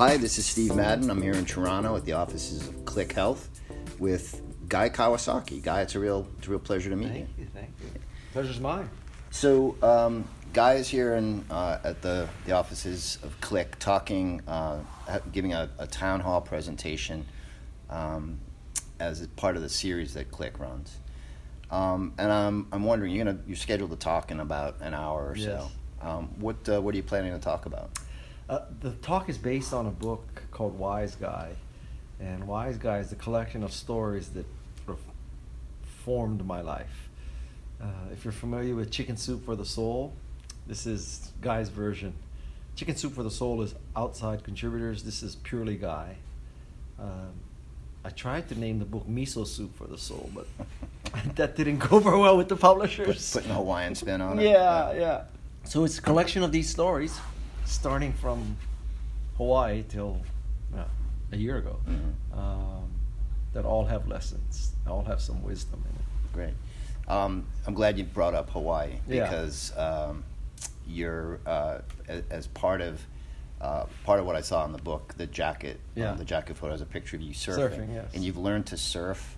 Hi, 0.00 0.16
this 0.16 0.38
is 0.38 0.46
Steve 0.46 0.74
Madden. 0.74 1.10
I'm 1.10 1.20
here 1.20 1.34
in 1.34 1.44
Toronto 1.44 1.94
at 1.94 2.06
the 2.06 2.14
offices 2.14 2.66
of 2.66 2.86
Click 2.86 3.12
Health 3.12 3.50
with 3.98 4.40
Guy 4.66 4.88
Kawasaki. 4.88 5.62
Guy, 5.62 5.82
it's 5.82 5.94
a 5.94 5.98
real, 5.98 6.26
it's 6.38 6.46
a 6.46 6.50
real 6.52 6.58
pleasure 6.58 6.88
to 6.88 6.96
meet 6.96 7.08
Thank 7.08 7.28
you. 7.36 7.44
you, 7.44 7.50
thank 7.52 7.68
you. 7.82 8.00
Pleasure's 8.32 8.60
mine. 8.60 8.88
So, 9.30 9.76
um, 9.82 10.26
Guy 10.54 10.76
is 10.76 10.88
here 10.88 11.16
in, 11.16 11.44
uh, 11.50 11.80
at 11.84 12.00
the, 12.00 12.30
the 12.46 12.52
offices 12.52 13.18
of 13.22 13.38
Click 13.42 13.78
talking, 13.78 14.40
uh, 14.48 14.78
giving 15.32 15.52
a, 15.52 15.68
a 15.78 15.86
town 15.86 16.20
hall 16.20 16.40
presentation 16.40 17.26
um, 17.90 18.40
as 19.00 19.20
a 19.20 19.28
part 19.28 19.54
of 19.54 19.60
the 19.60 19.68
series 19.68 20.14
that 20.14 20.30
Click 20.30 20.58
runs. 20.58 20.96
Um, 21.70 22.14
and 22.16 22.32
I'm, 22.32 22.68
I'm 22.72 22.84
wondering, 22.84 23.14
you're, 23.14 23.26
gonna, 23.26 23.40
you're 23.46 23.54
scheduled 23.54 23.90
to 23.90 23.96
talk 23.96 24.30
in 24.30 24.40
about 24.40 24.76
an 24.80 24.94
hour 24.94 25.28
or 25.28 25.36
Yes. 25.36 25.44
so. 25.44 25.68
Um, 26.00 26.28
what, 26.40 26.66
uh, 26.70 26.80
what 26.80 26.94
are 26.94 26.96
you 26.96 27.02
planning 27.02 27.34
to 27.34 27.38
talk 27.38 27.66
about? 27.66 27.90
Uh, 28.50 28.64
the 28.80 28.90
talk 28.94 29.28
is 29.28 29.38
based 29.38 29.72
on 29.72 29.86
a 29.86 29.90
book 29.92 30.42
called 30.50 30.76
Wise 30.76 31.14
Guy, 31.14 31.50
and 32.18 32.48
Wise 32.48 32.76
Guy 32.78 32.98
is 32.98 33.12
a 33.12 33.14
collection 33.14 33.62
of 33.62 33.72
stories 33.72 34.30
that 34.30 34.44
sort 34.84 34.98
of 34.98 35.04
formed 36.04 36.44
my 36.44 36.60
life. 36.60 37.08
Uh, 37.80 37.86
if 38.12 38.24
you're 38.24 38.32
familiar 38.32 38.74
with 38.74 38.90
Chicken 38.90 39.16
Soup 39.16 39.44
for 39.44 39.54
the 39.54 39.64
Soul, 39.64 40.12
this 40.66 40.84
is 40.84 41.30
Guy's 41.40 41.68
version. 41.68 42.12
Chicken 42.74 42.96
Soup 42.96 43.12
for 43.12 43.22
the 43.22 43.30
Soul 43.30 43.62
is 43.62 43.76
outside 43.94 44.42
contributors. 44.42 45.04
This 45.04 45.22
is 45.22 45.36
purely 45.36 45.76
Guy. 45.76 46.16
Um, 46.98 47.30
I 48.04 48.10
tried 48.10 48.48
to 48.48 48.58
name 48.58 48.80
the 48.80 48.84
book 48.84 49.06
Miso 49.08 49.46
Soup 49.46 49.72
for 49.76 49.86
the 49.86 49.96
Soul, 49.96 50.28
but 50.34 50.48
that 51.36 51.54
didn't 51.54 51.78
go 51.78 52.00
very 52.00 52.18
well 52.18 52.36
with 52.36 52.48
the 52.48 52.56
Put, 52.56 52.62
publishers. 52.62 53.32
putting 53.32 53.52
a 53.52 53.54
Hawaiian 53.54 53.94
spin 53.94 54.20
on 54.20 54.40
it? 54.40 54.50
Yeah, 54.50 54.92
yeah. 54.94 55.24
So 55.62 55.84
it's 55.84 55.98
a 55.98 56.02
collection 56.02 56.42
of 56.42 56.50
these 56.50 56.68
stories, 56.68 57.16
starting 57.74 58.12
from 58.12 58.56
Hawaii 59.36 59.84
till 59.88 60.20
uh, 60.76 60.82
a 61.32 61.36
year 61.36 61.56
ago, 61.58 61.78
Mhm. 61.88 62.36
um, 62.36 62.90
that 63.52 63.64
all 63.64 63.84
have 63.86 64.08
lessons, 64.08 64.72
all 64.86 65.04
have 65.04 65.20
some 65.20 65.42
wisdom 65.42 65.82
in 65.88 65.96
it. 65.96 66.32
Great. 66.32 66.54
Um, 67.08 67.46
I'm 67.66 67.74
glad 67.74 67.96
you 67.98 68.04
brought 68.04 68.34
up 68.34 68.50
Hawaii 68.50 68.98
Yeah. 69.08 69.24
because 69.24 69.72
um, 69.76 70.24
you're 70.86 71.40
uh, 71.46 71.78
a- 72.08 72.22
as 72.30 72.46
part 72.48 72.80
of 72.80 73.00
uh, 73.60 73.84
part 74.04 74.18
of 74.18 74.24
what 74.24 74.36
I 74.36 74.40
saw 74.40 74.64
in 74.64 74.72
the 74.72 74.78
book, 74.82 75.14
the 75.18 75.26
jacket. 75.26 75.76
um, 75.96 76.02
Yeah. 76.02 76.14
the 76.14 76.24
jacket 76.24 76.56
photo 76.56 76.72
has 76.72 76.80
a 76.80 76.86
picture 76.86 77.16
of 77.16 77.20
you 77.22 77.34
surfing. 77.34 77.58
Surfing, 77.76 77.92
yes. 77.92 78.14
And 78.14 78.24
you've 78.24 78.38
learned 78.38 78.64
to 78.68 78.78
surf 78.78 79.36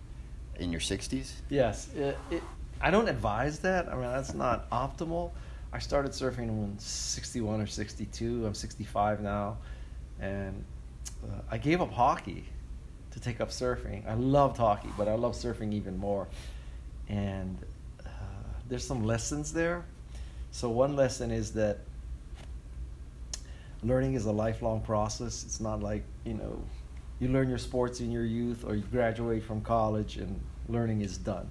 in 0.61 0.71
your 0.71 0.81
60s. 0.81 1.33
Yes, 1.51 1.89
it, 1.95 2.17
it, 2.31 2.41
I 2.81 2.93
don't 2.93 3.09
advise 3.09 3.59
that. 3.61 3.89
I 3.89 3.93
mean, 3.95 4.03
that's 4.03 4.33
not 4.33 4.71
optimal. 4.71 5.33
I 5.73 5.79
started 5.79 6.13
surfing 6.13 6.49
when 6.49 6.79
61 6.79 7.61
or 7.61 7.67
62. 7.67 8.47
I'm 8.47 8.55
65 8.55 9.23
now, 9.23 9.57
and 10.21 10.65
uh, 11.25 11.41
I 11.51 11.57
gave 11.59 11.81
up 11.81 11.91
hockey 11.91 12.45
to 13.13 13.21
take 13.21 13.41
up 13.41 13.49
surfing. 13.49 14.07
I 14.07 14.15
loved 14.15 14.59
hockey, 14.59 14.91
but 14.99 15.09
I 15.09 15.15
love 15.15 15.35
surfing 15.35 15.73
even 15.73 15.97
more. 15.97 16.29
And 17.09 17.57
uh, 18.05 18.11
there's 18.69 18.87
some 18.87 19.05
lessons 19.05 19.53
there. 19.53 19.85
So 20.51 20.69
one 20.69 20.95
lesson 20.95 21.31
is 21.31 21.53
that 21.53 21.79
learning 23.83 24.15
is 24.15 24.27
a 24.27 24.33
lifelong 24.33 24.83
process. 24.83 25.43
It's 25.45 25.61
not 25.61 25.83
like 25.83 26.05
you 26.25 26.35
know 26.35 26.63
you 27.19 27.29
learn 27.29 27.49
your 27.49 27.59
sports 27.59 28.01
in 28.01 28.11
your 28.11 28.25
youth 28.25 28.65
or 28.67 28.75
you 28.75 28.83
graduate 28.83 29.43
from 29.43 29.63
college 29.63 30.17
and 30.17 30.39
learning 30.69 31.01
is 31.01 31.17
done. 31.17 31.49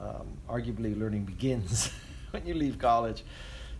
Um, 0.00 0.26
arguably, 0.48 0.98
learning 0.98 1.24
begins 1.24 1.92
when 2.30 2.46
you 2.46 2.54
leave 2.54 2.78
college. 2.78 3.24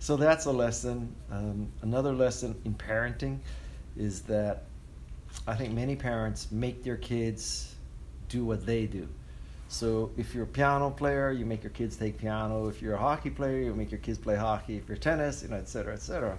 So 0.00 0.16
that's 0.16 0.46
a 0.46 0.52
lesson. 0.52 1.14
Um, 1.30 1.68
another 1.82 2.12
lesson 2.12 2.54
in 2.64 2.74
parenting 2.74 3.38
is 3.96 4.22
that 4.22 4.64
I 5.46 5.54
think 5.54 5.74
many 5.74 5.96
parents 5.96 6.50
make 6.52 6.84
their 6.84 6.96
kids 6.96 7.74
do 8.28 8.44
what 8.44 8.64
they 8.64 8.86
do. 8.86 9.08
So 9.68 10.10
if 10.16 10.34
you're 10.34 10.44
a 10.44 10.46
piano 10.46 10.90
player, 10.90 11.30
you 11.30 11.44
make 11.44 11.62
your 11.62 11.72
kids 11.72 11.96
take 11.96 12.16
piano. 12.16 12.68
If 12.68 12.80
you're 12.80 12.94
a 12.94 12.98
hockey 12.98 13.30
player, 13.30 13.60
you 13.60 13.74
make 13.74 13.90
your 13.90 14.00
kids 14.00 14.18
play 14.18 14.36
hockey. 14.36 14.76
If 14.76 14.88
you're 14.88 14.96
tennis, 14.96 15.42
you 15.42 15.48
know, 15.48 15.56
et 15.56 15.68
cetera, 15.68 15.92
et 15.92 16.00
cetera. 16.00 16.38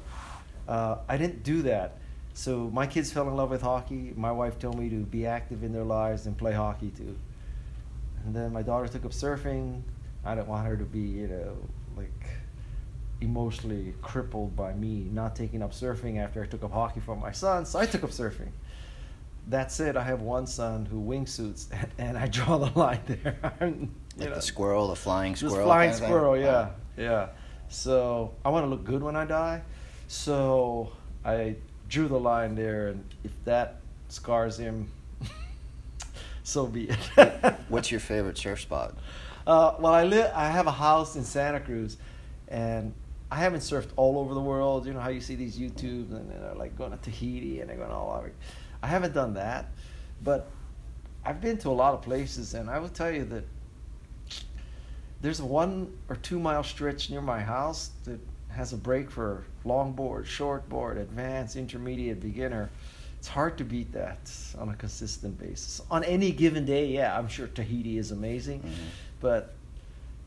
Uh, 0.68 0.98
I 1.08 1.18
didn't 1.18 1.44
do 1.44 1.62
that. 1.64 1.98
So 2.34 2.70
my 2.72 2.88
kids 2.88 3.12
fell 3.12 3.28
in 3.28 3.36
love 3.36 3.50
with 3.50 3.62
hockey. 3.62 4.14
My 4.16 4.32
wife 4.32 4.58
told 4.58 4.80
me 4.80 4.90
to 4.90 5.04
be 5.04 5.26
active 5.26 5.64
in 5.64 5.74
their 5.74 5.84
lives 5.84 6.26
and 6.26 6.38
play 6.38 6.54
hockey 6.54 6.90
too. 6.90 7.16
And 8.26 8.36
then 8.36 8.52
my 8.54 8.62
daughter 8.62 8.88
took 8.88 9.06
up 9.06 9.12
surfing. 9.12 9.82
I 10.26 10.36
didn't 10.36 10.48
want 10.48 10.66
her 10.68 10.78
to 10.78 10.86
be, 10.86 11.00
you 11.00 11.28
know, 11.28 11.58
like 12.00 12.26
emotionally 13.22 13.94
crippled 14.02 14.56
by 14.56 14.74
me 14.74 15.08
not 15.12 15.36
taking 15.36 15.62
up 15.62 15.72
surfing 15.74 16.18
after 16.18 16.42
I 16.42 16.46
took 16.48 16.64
up 16.64 16.72
hockey 16.72 17.00
for 17.02 17.16
my 17.16 17.32
son. 17.32 17.66
So 17.66 17.80
I 17.80 17.86
took 17.86 18.04
up 18.04 18.12
surfing. 18.12 18.50
That's 19.48 19.80
it. 19.80 19.98
I 19.98 20.04
have 20.04 20.22
one 20.22 20.46
son 20.48 20.86
who 20.86 21.02
wingsuits, 21.02 21.68
and 21.98 22.18
I 22.18 22.28
draw 22.28 22.58
the 22.58 22.72
line 22.80 23.02
there. 23.08 23.38
Like 24.18 24.30
know, 24.32 24.36
the 24.36 24.42
squirrel, 24.42 24.90
the 24.90 24.98
flying 24.98 25.34
squirrel. 25.38 25.66
flying 25.66 25.92
kind 25.92 25.94
of 25.94 26.00
thing? 26.02 26.10
squirrel, 26.10 26.38
yeah, 26.38 26.52
Wow. 26.52 26.72
yeah. 26.98 27.28
So 27.70 28.34
I 28.44 28.50
want 28.50 28.66
to 28.66 28.70
look 28.70 28.84
good 28.84 29.02
when 29.02 29.16
I 29.16 29.24
die. 29.24 29.62
So 30.10 30.92
I 31.24 31.56
drew 31.88 32.10
the 32.10 32.20
line 32.20 32.56
there, 32.56 32.90
and 32.90 33.06
if 33.24 33.32
that 33.46 33.78
scars 34.10 34.58
him, 34.60 34.90
so 36.44 36.66
be 36.68 36.90
it. 36.90 37.56
What's 37.70 37.92
your 37.92 38.02
favorite 38.02 38.38
surf 38.38 38.60
spot? 38.60 38.96
Uh, 39.50 39.74
well, 39.80 39.96
I 39.96 40.04
live. 40.04 40.32
I 40.36 40.48
have 40.50 40.68
a 40.68 40.72
house 40.72 41.16
in 41.16 41.24
Santa 41.24 41.60
Cruz, 41.60 41.98
and 42.50 42.94
I 43.32 43.38
haven't 43.38 43.62
surfed 43.62 43.88
all 43.96 44.20
over 44.20 44.36
the 44.36 44.40
world. 44.40 44.86
You 44.86 44.94
know 44.94 45.00
how 45.00 45.10
you 45.10 45.22
see 45.22 45.34
these 45.34 45.58
YouTubes 45.58 46.12
and 46.12 46.30
they're 46.30 46.54
like 46.54 46.78
going 46.78 46.92
to 46.92 46.98
Tahiti 46.98 47.60
and 47.60 47.68
they're 47.68 47.78
going 47.78 47.90
all 47.90 48.16
over. 48.16 48.32
I 48.84 48.88
haven't 48.88 49.16
done 49.16 49.34
that, 49.34 49.72
but 50.24 50.52
I've 51.26 51.42
been 51.42 51.58
to 51.60 51.70
a 51.70 51.72
lot 51.72 51.96
of 51.96 52.04
places, 52.04 52.54
and 52.54 52.70
I 52.70 52.78
will 52.78 52.90
tell 52.90 53.10
you 53.10 53.26
that 53.26 53.44
there's 55.22 55.40
a 55.40 55.46
one 55.46 55.98
or 56.10 56.18
two 56.18 56.40
mile 56.40 56.64
stretch 56.64 57.10
near 57.10 57.22
my 57.22 57.40
house 57.40 57.90
that 58.04 58.20
has 58.50 58.74
a 58.74 58.78
break 58.78 59.10
for 59.10 59.46
longboard, 59.66 60.26
shortboard, 60.26 60.98
advanced, 61.00 61.56
intermediate, 61.56 62.20
beginner. 62.22 62.70
It's 63.18 63.28
hard 63.28 63.58
to 63.58 63.66
beat 63.66 63.92
that 63.94 64.32
on 64.60 64.70
a 64.70 64.76
consistent 64.76 65.40
basis. 65.40 65.82
On 65.90 66.04
any 66.04 66.32
given 66.32 66.66
day, 66.66 66.86
yeah, 66.86 67.18
I'm 67.18 67.28
sure 67.28 67.48
Tahiti 67.48 67.98
is 67.98 68.12
amazing, 68.12 68.62
Mhm. 68.62 68.74
But 69.20 69.54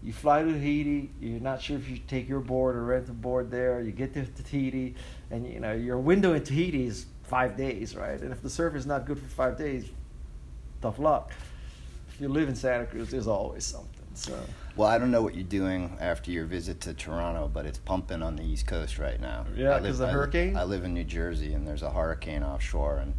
you 0.02 0.12
fly 0.12 0.42
to 0.42 0.52
Tahiti, 0.52 1.10
you're 1.20 1.40
not 1.40 1.62
sure 1.62 1.76
if 1.76 1.88
you 1.88 1.98
take 2.08 2.28
your 2.28 2.40
board 2.40 2.74
or 2.76 2.84
rent 2.84 3.08
a 3.08 3.12
board 3.12 3.50
there. 3.50 3.80
You 3.80 3.92
get 3.92 4.14
to 4.14 4.24
Tahiti, 4.26 4.94
and 5.30 5.46
you 5.46 5.60
know 5.60 5.72
your 5.72 5.98
window 5.98 6.34
in 6.34 6.42
Tahiti 6.42 6.86
is 6.86 7.06
five 7.22 7.56
days, 7.56 7.94
right? 7.96 8.20
And 8.20 8.32
if 8.32 8.42
the 8.42 8.50
surf 8.50 8.74
is 8.74 8.84
not 8.86 9.06
good 9.06 9.18
for 9.18 9.26
five 9.28 9.56
days, 9.56 9.88
tough 10.80 10.98
luck. 10.98 11.32
If 12.12 12.20
you 12.20 12.28
live 12.28 12.48
in 12.48 12.54
Santa 12.56 12.84
Cruz, 12.86 13.10
there's 13.10 13.28
always 13.28 13.64
something. 13.64 13.88
So 14.14 14.38
Well, 14.76 14.88
I 14.88 14.98
don't 14.98 15.10
know 15.10 15.22
what 15.22 15.34
you're 15.34 15.44
doing 15.44 15.96
after 16.00 16.30
your 16.30 16.44
visit 16.44 16.80
to 16.82 16.92
Toronto, 16.94 17.48
but 17.52 17.64
it's 17.64 17.78
pumping 17.78 18.22
on 18.22 18.36
the 18.36 18.42
East 18.42 18.66
Coast 18.66 18.98
right 18.98 19.18
now. 19.20 19.46
Yeah, 19.56 19.70
I 19.76 19.78
'cause 19.80 20.00
live- 20.00 20.00
of 20.00 20.08
I 20.08 20.12
hurricane? 20.12 20.56
I 20.56 20.64
live 20.64 20.84
in 20.84 20.92
New 20.92 21.04
Jersey, 21.04 21.54
and 21.54 21.66
there's 21.66 21.82
a 21.82 21.90
hurricane 21.90 22.42
offshore, 22.42 22.98
and 22.98 23.14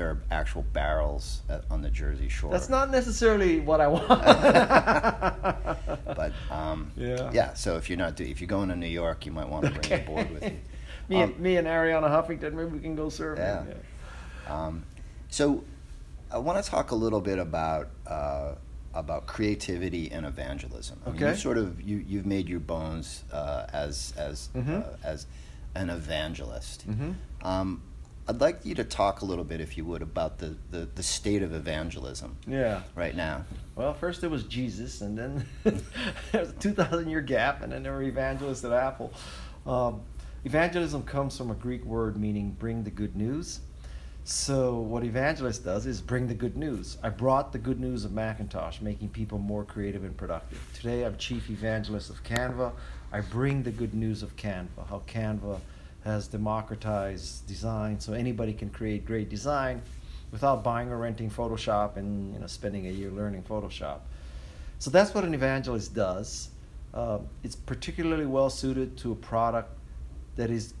there 0.00 0.08
are 0.08 0.22
actual 0.30 0.62
barrels 0.72 1.42
at, 1.50 1.62
on 1.70 1.82
the 1.82 1.90
Jersey 1.90 2.30
shore. 2.30 2.50
that's 2.50 2.70
not 2.70 2.90
necessarily 2.90 3.60
what 3.60 3.82
I 3.82 3.88
want. 3.88 4.08
but 6.16 6.32
um, 6.50 6.90
Yeah. 6.96 7.30
yeah. 7.34 7.52
So 7.52 7.76
if 7.76 7.90
you're 7.90 7.98
not 7.98 8.16
do- 8.16 8.24
if 8.24 8.40
you're 8.40 8.48
going 8.48 8.70
to 8.70 8.76
New 8.76 8.86
York, 8.86 9.26
you 9.26 9.32
might 9.32 9.46
want 9.48 9.66
to 9.66 9.70
bring 9.78 10.00
a 10.00 10.04
board 10.06 10.30
with 10.30 10.42
you. 10.44 10.56
me, 11.10 11.22
Um, 11.22 11.30
and, 11.32 11.38
me 11.38 11.56
and 11.58 11.66
Arianna 11.68 12.08
Huffington, 12.08 12.54
maybe 12.54 12.70
we 12.70 12.78
can 12.80 12.96
go 12.96 13.06
surfing. 13.08 13.74
Yeah. 14.48 14.54
Um, 14.54 14.84
so 15.28 15.64
I 16.32 16.38
want 16.38 16.64
to 16.64 16.70
talk 16.70 16.92
a 16.92 16.94
little 16.94 17.20
bit 17.20 17.38
about 17.38 17.90
uh, 18.06 18.54
about 18.94 19.26
creativity 19.26 20.10
and 20.10 20.24
evangelism. 20.24 20.98
I 21.04 21.10
mean, 21.10 21.16
Okay. 21.22 21.30
you 21.32 21.36
sort 21.36 21.58
of 21.58 21.78
you 21.82 21.98
you've 21.98 22.26
made 22.26 22.48
your 22.48 22.60
bones 22.60 23.22
uh, 23.32 23.66
as 23.72 24.14
as 24.16 24.48
Mhm. 24.56 24.82
uh, 24.82 24.96
as 25.04 25.26
an 25.74 25.90
evangelist. 25.90 26.88
Mhm. 26.88 27.14
Um, 27.42 27.82
I'd 28.30 28.40
like 28.40 28.64
you 28.64 28.76
to 28.76 28.84
talk 28.84 29.22
a 29.22 29.24
little 29.24 29.42
bit, 29.42 29.60
if 29.60 29.76
you 29.76 29.84
would, 29.86 30.02
about 30.02 30.38
the, 30.38 30.54
the, 30.70 30.88
the 30.94 31.02
state 31.02 31.42
of 31.42 31.52
evangelism 31.52 32.36
Yeah. 32.46 32.82
right 32.94 33.16
now. 33.16 33.44
Well, 33.74 33.92
first 33.92 34.22
it 34.22 34.30
was 34.30 34.44
Jesus, 34.44 35.00
and 35.00 35.18
then 35.18 35.44
there 35.64 36.40
was 36.40 36.50
a 36.50 36.52
2,000 36.60 37.10
year 37.10 37.22
gap, 37.22 37.62
and 37.62 37.72
then 37.72 37.82
there 37.82 37.92
were 37.92 38.04
evangelists 38.04 38.64
at 38.64 38.70
Apple. 38.70 39.12
Um, 39.66 40.02
evangelism 40.44 41.02
comes 41.02 41.36
from 41.36 41.50
a 41.50 41.54
Greek 41.54 41.84
word 41.84 42.16
meaning 42.16 42.52
bring 42.56 42.84
the 42.84 42.90
good 42.90 43.16
news. 43.16 43.58
So, 44.22 44.74
what 44.78 45.02
evangelist 45.02 45.64
does 45.64 45.86
is 45.86 46.00
bring 46.00 46.28
the 46.28 46.34
good 46.34 46.56
news. 46.56 46.98
I 47.02 47.08
brought 47.08 47.50
the 47.50 47.58
good 47.58 47.80
news 47.80 48.04
of 48.04 48.12
Macintosh, 48.12 48.80
making 48.80 49.08
people 49.08 49.38
more 49.38 49.64
creative 49.64 50.04
and 50.04 50.16
productive. 50.16 50.64
Today, 50.72 51.04
I'm 51.04 51.16
chief 51.16 51.50
evangelist 51.50 52.10
of 52.10 52.22
Canva. 52.22 52.70
I 53.12 53.22
bring 53.22 53.64
the 53.64 53.72
good 53.72 53.92
news 53.92 54.22
of 54.22 54.36
Canva, 54.36 54.86
how 54.88 55.02
Canva 55.08 55.58
has 56.04 56.28
democratized 56.28 57.46
design 57.46 58.00
so 58.00 58.12
anybody 58.12 58.52
can 58.52 58.70
create 58.70 59.04
great 59.04 59.28
design 59.28 59.82
without 60.32 60.64
buying 60.64 60.88
or 60.88 60.98
renting 60.98 61.30
Photoshop 61.30 61.96
and 61.96 62.32
you 62.32 62.40
know 62.40 62.46
spending 62.46 62.86
a 62.86 62.90
year 62.90 63.10
learning 63.10 63.42
Photoshop. 63.42 64.00
So 64.78 64.90
that's 64.90 65.14
what 65.14 65.24
an 65.24 65.34
evangelist 65.34 65.94
does. 65.94 66.50
Uh, 66.94 67.18
it's 67.44 67.54
particularly 67.54 68.26
well 68.26 68.50
suited 68.50 68.96
to 68.98 69.12
a 69.12 69.16
product 69.16 69.70
that 70.36 70.50
is 70.50 70.74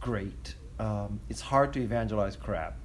great 0.00 0.54
um, 0.78 1.20
it's 1.28 1.40
hard 1.40 1.72
to 1.72 1.80
evangelize 1.80 2.36
crap. 2.36 2.76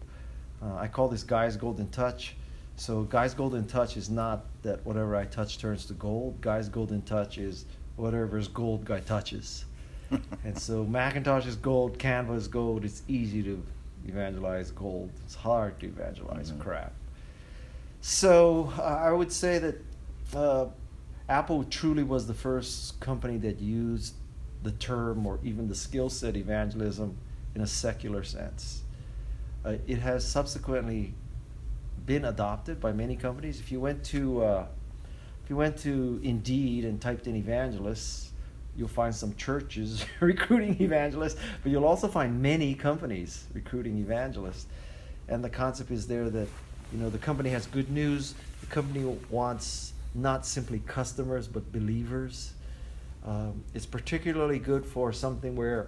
Uh, 0.62 0.76
I 0.76 0.88
call 0.88 1.08
this 1.10 1.24
Guy's 1.24 1.58
Golden 1.58 1.90
Touch. 1.90 2.36
So, 2.76 3.04
Guy's 3.04 3.34
Golden 3.34 3.68
Touch 3.68 3.98
is 3.98 4.10
not 4.10 4.46
that 4.64 4.84
whatever 4.86 5.16
I 5.16 5.26
touch 5.26 5.60
turns 5.60 5.86
to 5.86 5.94
gold. 5.94 6.42
Guy's 6.42 6.70
Golden 6.70 7.02
Touch 7.04 7.38
is 7.38 7.66
whatever 7.96 8.38
is 8.38 8.48
gold 8.48 8.86
Guy 8.86 9.00
touches. 9.02 9.66
And 10.44 10.58
so, 10.58 10.84
Macintosh 10.84 11.46
is 11.46 11.56
gold, 11.56 11.98
Canva 11.98 12.36
is 12.36 12.48
gold. 12.48 12.86
It's 12.86 13.04
easy 13.08 13.44
to 13.44 13.64
evangelize 14.08 14.72
gold, 14.72 15.12
it's 15.24 15.36
hard 15.36 15.80
to 15.80 15.88
evangelize 15.88 16.52
mm-hmm. 16.52 16.62
crap. 16.62 16.94
So, 18.02 18.72
uh, 18.78 18.82
I 18.82 19.12
would 19.12 19.32
say 19.32 19.60
that 19.60 19.76
uh, 20.36 20.66
Apple 21.30 21.64
truly 21.64 22.04
was 22.04 22.28
the 22.28 22.34
first 22.34 23.00
company 23.00 23.38
that 23.38 23.60
used 23.60 24.16
the 24.62 24.72
term 24.72 25.26
or 25.26 25.40
even 25.44 25.68
the 25.68 25.76
skill 25.76 26.10
set 26.10 26.36
evangelism 26.36 27.18
in 27.56 27.62
a 27.62 27.68
secular 27.68 28.24
sense. 28.24 28.82
Uh, 29.66 29.76
it 29.88 30.00
has 30.00 30.28
subsequently 30.28 31.14
been 32.06 32.26
adopted 32.26 32.82
by 32.82 32.92
many 32.92 33.16
companies. 33.16 33.60
If 33.60 33.72
you 33.72 33.80
went 33.80 34.04
to 34.06 34.44
uh, 34.44 34.66
if 35.44 35.50
you 35.50 35.56
went 35.56 35.78
to 35.80 36.20
Indeed 36.24 36.86
and 36.86 37.00
typed 37.00 37.28
in 37.28 37.36
evangelists, 37.36 38.33
you'll 38.76 38.88
find 38.88 39.14
some 39.14 39.36
churches 39.36 40.06
recruiting 40.20 40.82
evangelists, 40.82 41.40
but 41.62 41.72
you'll 41.72 41.86
also 41.86 42.08
find 42.08 42.42
many 42.42 42.74
companies 42.74 43.46
recruiting 43.54 43.98
evangelists. 43.98 44.68
And 45.28 45.44
the 45.44 45.50
concept 45.50 45.92
is 45.92 46.08
there 46.08 46.30
that 46.30 46.48
you 46.92 47.00
know 47.00 47.10
the 47.10 47.18
company 47.18 47.50
has 47.52 47.66
good 47.68 47.90
news. 47.90 48.36
The 48.62 48.68
company 48.68 49.18
wants 49.30 49.94
not 50.16 50.46
simply 50.46 50.80
customers 50.86 51.48
but 51.48 51.72
believers. 51.72 52.54
Um, 53.26 53.64
it's 53.74 53.86
particularly 53.86 54.60
good 54.60 54.86
for 54.86 55.14
something 55.14 55.56
where 55.56 55.88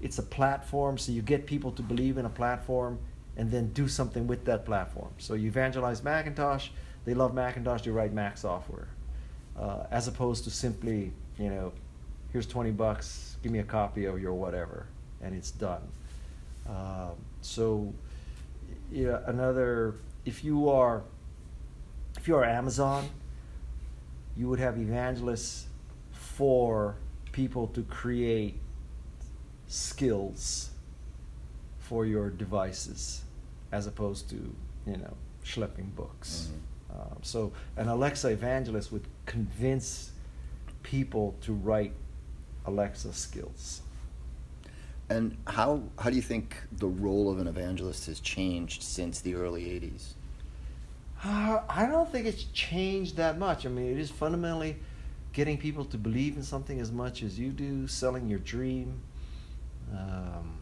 it's 0.00 0.18
a 0.18 0.22
platform, 0.22 0.96
so 0.96 1.10
you 1.10 1.22
get 1.22 1.46
people 1.46 1.72
to 1.72 1.82
believe 1.82 2.18
in 2.18 2.24
a 2.24 2.30
platform 2.30 2.98
and 3.36 3.50
then 3.50 3.72
do 3.72 3.88
something 3.88 4.26
with 4.26 4.44
that 4.44 4.64
platform. 4.64 5.10
So 5.18 5.34
you 5.34 5.48
evangelize 5.48 6.04
Macintosh, 6.04 6.68
they 7.04 7.14
love 7.14 7.34
Macintosh, 7.34 7.84
you 7.84 7.92
write 7.92 8.12
Mac 8.12 8.36
software, 8.36 8.88
uh, 9.58 9.84
as 9.90 10.06
opposed 10.06 10.44
to 10.44 10.50
simply, 10.50 11.12
you 11.36 11.50
know, 11.50 11.72
here's 12.32 12.46
20 12.46 12.70
bucks, 12.72 13.36
give 13.42 13.52
me 13.52 13.58
a 13.58 13.64
copy 13.64 14.04
of 14.04 14.20
your 14.20 14.34
whatever, 14.34 14.86
and 15.22 15.34
it's 15.34 15.50
done. 15.50 15.82
Uh, 16.68 17.10
so, 17.40 17.92
yeah, 18.90 19.20
another, 19.26 19.94
if 20.24 20.44
you 20.44 20.68
are, 20.68 21.02
if 22.16 22.28
you 22.28 22.36
are 22.36 22.44
Amazon, 22.44 23.08
you 24.36 24.48
would 24.48 24.58
have 24.58 24.78
evangelists 24.78 25.66
for 26.12 26.96
people 27.32 27.66
to 27.68 27.82
create 27.82 28.58
skills 29.66 30.70
for 31.78 32.04
your 32.04 32.30
devices 32.30 33.22
as 33.72 33.86
opposed 33.86 34.28
to 34.30 34.54
you 34.86 34.96
know 34.96 35.14
schlepping 35.44 35.94
books. 35.94 36.48
Mm-hmm. 36.50 37.00
Um, 37.00 37.18
so 37.22 37.52
an 37.76 37.88
Alexa 37.88 38.28
evangelist 38.28 38.92
would 38.92 39.06
convince 39.26 40.12
people 40.82 41.36
to 41.42 41.52
write 41.52 41.92
Alexa 42.68 43.12
skills. 43.12 43.82
And 45.10 45.36
how 45.46 45.82
how 45.98 46.10
do 46.10 46.16
you 46.16 46.22
think 46.22 46.56
the 46.70 46.86
role 46.86 47.30
of 47.30 47.38
an 47.38 47.46
evangelist 47.46 48.06
has 48.06 48.20
changed 48.20 48.82
since 48.82 49.20
the 49.20 49.34
early 49.34 49.64
'80s? 49.64 50.12
Uh, 51.24 51.62
I 51.68 51.86
don't 51.86 52.10
think 52.12 52.26
it's 52.26 52.44
changed 52.44 53.16
that 53.16 53.38
much. 53.38 53.66
I 53.66 53.70
mean, 53.70 53.90
it 53.90 53.98
is 53.98 54.10
fundamentally 54.10 54.76
getting 55.32 55.56
people 55.56 55.84
to 55.86 55.96
believe 55.96 56.36
in 56.36 56.42
something 56.42 56.78
as 56.78 56.92
much 56.92 57.22
as 57.22 57.38
you 57.38 57.50
do, 57.50 57.86
selling 57.86 58.28
your 58.28 58.38
dream, 58.38 59.00
um, 59.92 60.58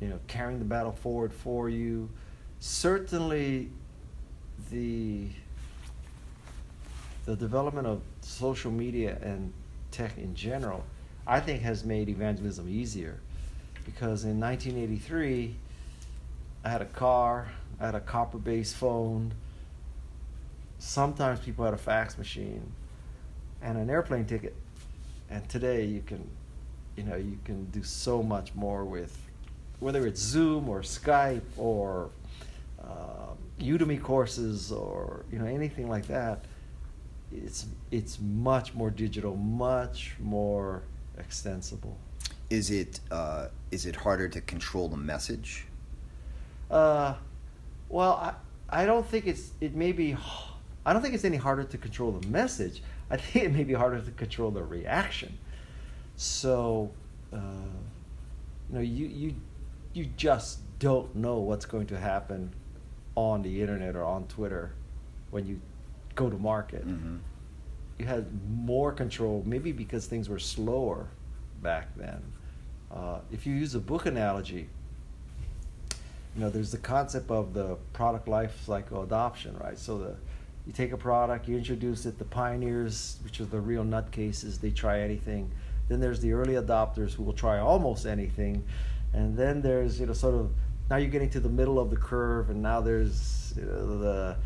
you 0.00 0.08
know, 0.08 0.18
carrying 0.26 0.58
the 0.58 0.64
battle 0.64 0.92
forward 0.92 1.32
for 1.32 1.68
you. 1.68 2.08
Certainly, 2.60 3.70
the 4.70 5.28
the 7.26 7.36
development 7.36 7.86
of 7.86 8.02
social 8.20 8.70
media 8.70 9.18
and 9.22 9.52
tech 9.94 10.18
in 10.18 10.34
general, 10.34 10.84
I 11.26 11.40
think, 11.40 11.62
has 11.62 11.84
made 11.84 12.08
evangelism 12.08 12.68
easier. 12.68 13.20
Because 13.84 14.24
in 14.24 14.40
1983, 14.40 15.54
I 16.64 16.68
had 16.68 16.82
a 16.82 16.86
car, 16.86 17.48
I 17.80 17.86
had 17.86 17.94
a 17.94 18.00
copper-based 18.00 18.74
phone. 18.74 19.32
Sometimes 20.78 21.40
people 21.40 21.64
had 21.64 21.74
a 21.74 21.78
fax 21.78 22.18
machine 22.18 22.72
and 23.62 23.78
an 23.78 23.88
airplane 23.88 24.24
ticket. 24.24 24.54
And 25.30 25.48
today, 25.48 25.84
you 25.84 26.02
can, 26.02 26.28
you 26.96 27.04
know, 27.04 27.16
you 27.16 27.38
can 27.44 27.66
do 27.66 27.82
so 27.82 28.22
much 28.22 28.54
more 28.54 28.84
with 28.84 29.16
whether 29.80 30.06
it's 30.06 30.20
Zoom 30.20 30.68
or 30.68 30.80
Skype 30.80 31.42
or 31.56 32.10
uh, 32.82 33.34
Udemy 33.60 34.00
courses 34.02 34.72
or 34.72 35.24
you 35.30 35.38
know 35.38 35.46
anything 35.46 35.88
like 35.88 36.06
that, 36.06 36.44
it's 37.34 37.66
it's 37.90 38.20
much 38.20 38.74
more 38.74 38.90
digital, 38.90 39.36
much 39.36 40.14
more 40.20 40.82
extensible. 41.18 41.96
Is 42.50 42.70
it 42.70 43.00
uh, 43.10 43.48
is 43.70 43.86
it 43.86 43.96
harder 43.96 44.28
to 44.28 44.40
control 44.40 44.88
the 44.88 44.96
message? 44.96 45.66
Uh, 46.70 47.14
well, 47.88 48.12
I 48.14 48.82
I 48.82 48.86
don't 48.86 49.06
think 49.06 49.26
it's 49.26 49.52
it 49.60 49.74
may 49.74 49.92
be. 49.92 50.16
I 50.86 50.92
don't 50.92 51.00
think 51.00 51.14
it's 51.14 51.24
any 51.24 51.38
harder 51.38 51.64
to 51.64 51.78
control 51.78 52.12
the 52.12 52.26
message. 52.28 52.82
I 53.10 53.16
think 53.16 53.46
it 53.46 53.52
may 53.52 53.64
be 53.64 53.74
harder 53.74 54.00
to 54.00 54.10
control 54.12 54.50
the 54.50 54.62
reaction. 54.62 55.38
So, 56.16 56.90
uh, 57.32 57.38
you 58.70 58.74
know, 58.74 58.80
you 58.80 59.06
you 59.06 59.34
you 59.92 60.06
just 60.16 60.60
don't 60.78 61.14
know 61.14 61.38
what's 61.38 61.66
going 61.66 61.86
to 61.86 61.98
happen 61.98 62.52
on 63.14 63.42
the 63.42 63.60
internet 63.60 63.94
or 63.96 64.04
on 64.04 64.26
Twitter 64.26 64.72
when 65.30 65.46
you 65.46 65.60
go 66.14 66.30
to 66.30 66.36
market. 66.36 66.86
Mm-hmm. 66.86 67.16
You 67.98 68.06
had 68.06 68.26
more 68.48 68.92
control, 68.92 69.42
maybe 69.46 69.72
because 69.72 70.06
things 70.06 70.28
were 70.28 70.38
slower 70.38 71.08
back 71.62 71.88
then. 71.96 72.22
Uh, 72.90 73.20
if 73.32 73.46
you 73.46 73.54
use 73.54 73.74
a 73.74 73.80
book 73.80 74.06
analogy, 74.06 74.68
you 75.90 76.40
know, 76.40 76.50
there's 76.50 76.72
the 76.72 76.78
concept 76.78 77.30
of 77.30 77.54
the 77.54 77.76
product 77.92 78.26
life 78.26 78.60
cycle 78.64 79.02
adoption, 79.02 79.56
right? 79.58 79.78
So 79.78 79.98
the 79.98 80.16
you 80.66 80.72
take 80.72 80.92
a 80.92 80.96
product, 80.96 81.46
you 81.46 81.58
introduce 81.58 82.06
it, 82.06 82.18
the 82.18 82.24
pioneers, 82.24 83.18
which 83.22 83.38
are 83.38 83.44
the 83.44 83.60
real 83.60 83.84
nutcases, 83.84 84.58
they 84.60 84.70
try 84.70 85.00
anything. 85.00 85.50
Then 85.88 86.00
there's 86.00 86.20
the 86.20 86.32
early 86.32 86.54
adopters 86.54 87.12
who 87.12 87.22
will 87.22 87.34
try 87.34 87.58
almost 87.58 88.06
anything 88.06 88.64
and 89.14 89.36
then 89.36 89.62
there's 89.62 89.98
you 90.00 90.06
know 90.06 90.12
sort 90.12 90.34
of 90.34 90.50
now 90.90 90.96
you're 90.96 91.08
getting 91.08 91.30
to 91.30 91.40
the 91.40 91.48
middle 91.48 91.78
of 91.78 91.88
the 91.88 91.96
curve, 91.96 92.50
and 92.50 92.60
now 92.60 92.80
there's 92.80 93.54
you 93.56 93.64
know, 93.64 93.98
the 93.98 94.36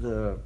the 0.00 0.38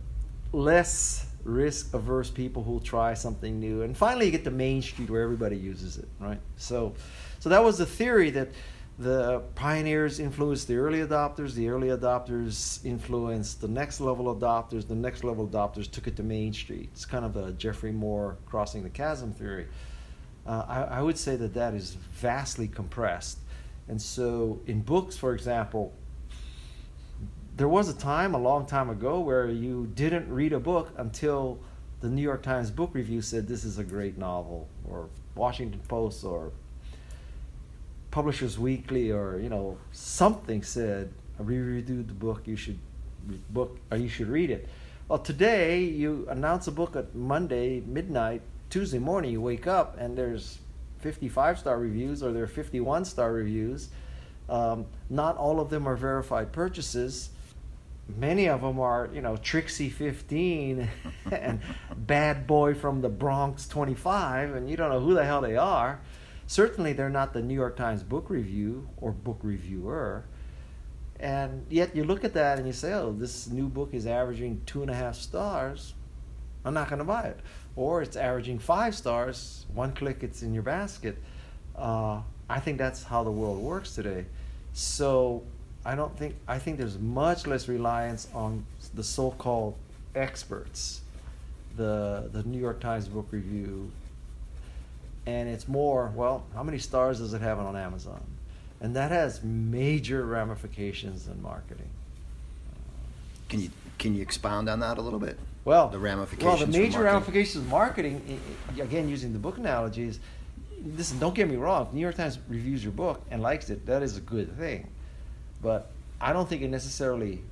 less 0.52 1.26
risk 1.44 1.92
averse 1.94 2.30
people 2.30 2.62
who'll 2.62 2.80
try 2.80 3.14
something 3.14 3.58
new, 3.58 3.82
and 3.82 3.96
finally 3.96 4.26
you 4.26 4.32
get 4.32 4.44
to 4.44 4.50
Main 4.50 4.82
Street 4.82 5.10
where 5.10 5.22
everybody 5.22 5.56
uses 5.56 5.98
it, 5.98 6.08
right? 6.20 6.40
So, 6.56 6.94
so 7.40 7.48
that 7.48 7.62
was 7.64 7.78
the 7.78 7.86
theory 7.86 8.30
that 8.30 8.50
the 8.98 9.40
pioneers 9.54 10.20
influenced 10.20 10.68
the 10.68 10.76
early 10.76 11.00
adopters, 11.00 11.54
the 11.54 11.68
early 11.68 11.88
adopters 11.88 12.84
influenced 12.84 13.60
the 13.60 13.68
next 13.68 14.00
level 14.00 14.34
adopters, 14.34 14.86
the 14.86 14.94
next 14.94 15.24
level 15.24 15.48
adopters 15.48 15.90
took 15.90 16.06
it 16.06 16.14
to 16.16 16.22
Main 16.22 16.52
Street. 16.52 16.90
It's 16.92 17.06
kind 17.06 17.24
of 17.24 17.36
a 17.36 17.52
Geoffrey 17.52 17.92
Moore 17.92 18.36
crossing 18.46 18.82
the 18.82 18.90
chasm 18.90 19.32
theory. 19.32 19.66
Uh, 20.46 20.64
I, 20.68 20.82
I 20.98 21.02
would 21.02 21.18
say 21.18 21.36
that 21.36 21.54
that 21.54 21.74
is 21.74 21.94
vastly 21.94 22.68
compressed 22.68 23.38
and 23.88 24.00
so, 24.00 24.60
in 24.66 24.80
books, 24.80 25.16
for 25.16 25.34
example, 25.34 25.92
there 27.56 27.68
was 27.68 27.88
a 27.88 27.94
time 27.94 28.34
a 28.34 28.38
long 28.38 28.66
time 28.66 28.88
ago 28.88 29.20
where 29.20 29.48
you 29.48 29.90
didn't 29.94 30.32
read 30.32 30.52
a 30.52 30.60
book 30.60 30.90
until 30.96 31.58
the 32.00 32.08
New 32.08 32.22
York 32.22 32.42
Times 32.42 32.70
book 32.70 32.90
review 32.94 33.20
said 33.22 33.46
this 33.46 33.64
is 33.64 33.78
a 33.78 33.84
great 33.84 34.18
novel, 34.18 34.68
or 34.88 35.08
Washington 35.34 35.80
Post, 35.86 36.24
or 36.24 36.52
Publishers 38.10 38.58
Weekly, 38.58 39.10
or 39.10 39.38
you 39.38 39.48
know 39.48 39.78
something 39.92 40.62
said 40.62 41.12
we 41.38 41.58
reviewed 41.58 42.08
the 42.08 42.14
book. 42.14 42.42
You 42.46 42.56
should 42.56 42.78
book 43.50 43.78
or 43.90 43.98
you 43.98 44.08
should 44.08 44.28
read 44.28 44.50
it. 44.50 44.68
Well, 45.08 45.18
today 45.18 45.82
you 45.84 46.26
announce 46.30 46.66
a 46.66 46.72
book 46.72 46.96
at 46.96 47.14
Monday 47.14 47.80
midnight, 47.80 48.42
Tuesday 48.70 48.98
morning. 48.98 49.30
You 49.30 49.40
wake 49.40 49.66
up 49.66 49.96
and 49.98 50.16
there's 50.16 50.58
55 51.00 51.58
star 51.58 51.78
reviews 51.78 52.22
or 52.22 52.32
there 52.32 52.44
are 52.44 52.48
51 52.48 53.04
star 53.04 53.32
reviews. 53.32 53.90
Um, 54.48 54.86
not 55.10 55.36
all 55.36 55.60
of 55.60 55.70
them 55.70 55.86
are 55.86 55.96
verified 55.96 56.52
purchases. 56.52 57.30
Many 58.08 58.48
of 58.48 58.60
them 58.62 58.80
are, 58.80 59.08
you 59.12 59.20
know, 59.20 59.36
Trixie 59.36 59.88
15 59.88 60.88
and 61.30 61.60
Bad 61.96 62.46
Boy 62.46 62.74
from 62.74 63.00
the 63.00 63.08
Bronx 63.08 63.66
25, 63.68 64.54
and 64.54 64.68
you 64.68 64.76
don't 64.76 64.90
know 64.90 65.00
who 65.00 65.14
the 65.14 65.24
hell 65.24 65.40
they 65.40 65.56
are. 65.56 66.00
Certainly, 66.46 66.94
they're 66.94 67.08
not 67.08 67.32
the 67.32 67.42
New 67.42 67.54
York 67.54 67.76
Times 67.76 68.02
book 68.02 68.28
review 68.28 68.88
or 68.96 69.12
book 69.12 69.38
reviewer. 69.42 70.24
And 71.18 71.64
yet, 71.70 71.94
you 71.94 72.04
look 72.04 72.24
at 72.24 72.34
that 72.34 72.58
and 72.58 72.66
you 72.66 72.72
say, 72.72 72.92
oh, 72.92 73.12
this 73.12 73.48
new 73.48 73.68
book 73.68 73.90
is 73.94 74.06
averaging 74.06 74.60
two 74.66 74.82
and 74.82 74.90
a 74.90 74.94
half 74.94 75.14
stars. 75.14 75.94
I'm 76.64 76.74
not 76.74 76.88
going 76.88 76.98
to 76.98 77.04
buy 77.04 77.22
it 77.22 77.40
or 77.76 78.02
it's 78.02 78.16
averaging 78.16 78.58
five 78.58 78.94
stars, 78.94 79.66
one 79.72 79.92
click, 79.92 80.22
it's 80.22 80.42
in 80.42 80.52
your 80.52 80.62
basket. 80.62 81.16
Uh, 81.76 82.20
I 82.48 82.60
think 82.60 82.78
that's 82.78 83.02
how 83.02 83.24
the 83.24 83.30
world 83.30 83.58
works 83.58 83.94
today. 83.94 84.26
So 84.72 85.42
I 85.84 85.94
don't 85.94 86.16
think 86.16 86.36
I 86.46 86.58
think 86.58 86.78
there's 86.78 86.98
much 86.98 87.46
less 87.46 87.68
reliance 87.68 88.28
on 88.34 88.64
the 88.94 89.02
so-called 89.02 89.74
experts, 90.14 91.00
the 91.76 92.28
the 92.32 92.42
New 92.44 92.60
York 92.60 92.80
Times 92.80 93.08
Book 93.08 93.26
Review, 93.30 93.90
and 95.26 95.48
it's 95.48 95.66
more 95.66 96.12
well, 96.14 96.44
how 96.54 96.62
many 96.62 96.78
stars 96.78 97.18
does 97.18 97.34
it 97.34 97.40
have 97.40 97.58
on 97.58 97.76
Amazon, 97.76 98.20
and 98.80 98.94
that 98.94 99.10
has 99.10 99.42
major 99.42 100.24
ramifications 100.24 101.26
in 101.26 101.42
marketing. 101.42 101.90
Can 103.48 103.60
you 103.60 103.70
can 103.98 104.14
you 104.14 104.22
expound 104.22 104.68
on 104.68 104.80
that 104.80 104.98
a 104.98 105.02
little 105.02 105.18
bit? 105.18 105.38
Well, 105.64 105.88
the 105.88 105.98
ramifications. 105.98 106.60
Well, 106.60 106.66
the 106.66 106.78
major 106.78 107.02
ramifications 107.02 107.64
of 107.64 107.68
marketing, 107.68 108.40
again, 108.80 109.08
using 109.08 109.32
the 109.32 109.38
book 109.38 109.58
analogies. 109.58 110.18
Listen, 110.96 111.20
don't 111.20 111.34
get 111.34 111.48
me 111.48 111.56
wrong. 111.56 111.86
If 111.86 111.92
New 111.92 112.00
York 112.00 112.16
Times 112.16 112.38
reviews 112.48 112.82
your 112.82 112.92
book 112.92 113.22
and 113.30 113.40
likes 113.40 113.70
it, 113.70 113.86
that 113.86 114.02
is 114.02 114.16
a 114.16 114.20
good 114.20 114.56
thing. 114.58 114.88
But 115.62 115.90
I 116.20 116.32
don't 116.32 116.48
think 116.48 116.62
it 116.62 116.68
necessarily 116.68 117.42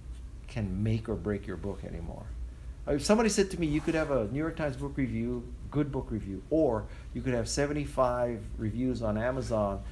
can 0.49 0.83
make 0.83 1.09
or 1.09 1.15
break 1.15 1.47
your 1.47 1.57
book 1.57 1.85
anymore. 1.85 2.25
Uh, 2.89 2.93
If 2.95 3.05
somebody 3.05 3.29
said 3.29 3.51
to 3.53 3.61
me, 3.61 3.67
you 3.67 3.81
could 3.81 3.95
have 3.95 4.11
a 4.11 4.25
New 4.33 4.39
York 4.39 4.57
Times 4.57 4.77
book 4.77 4.93
review, 4.97 5.45
good 5.71 5.93
book 5.93 6.09
review, 6.11 6.43
or 6.51 6.85
you 7.15 7.23
could 7.23 7.35
have 7.35 7.49
75 7.49 8.41
reviews 8.59 9.03
on 9.03 9.17
Amazon 9.17 9.83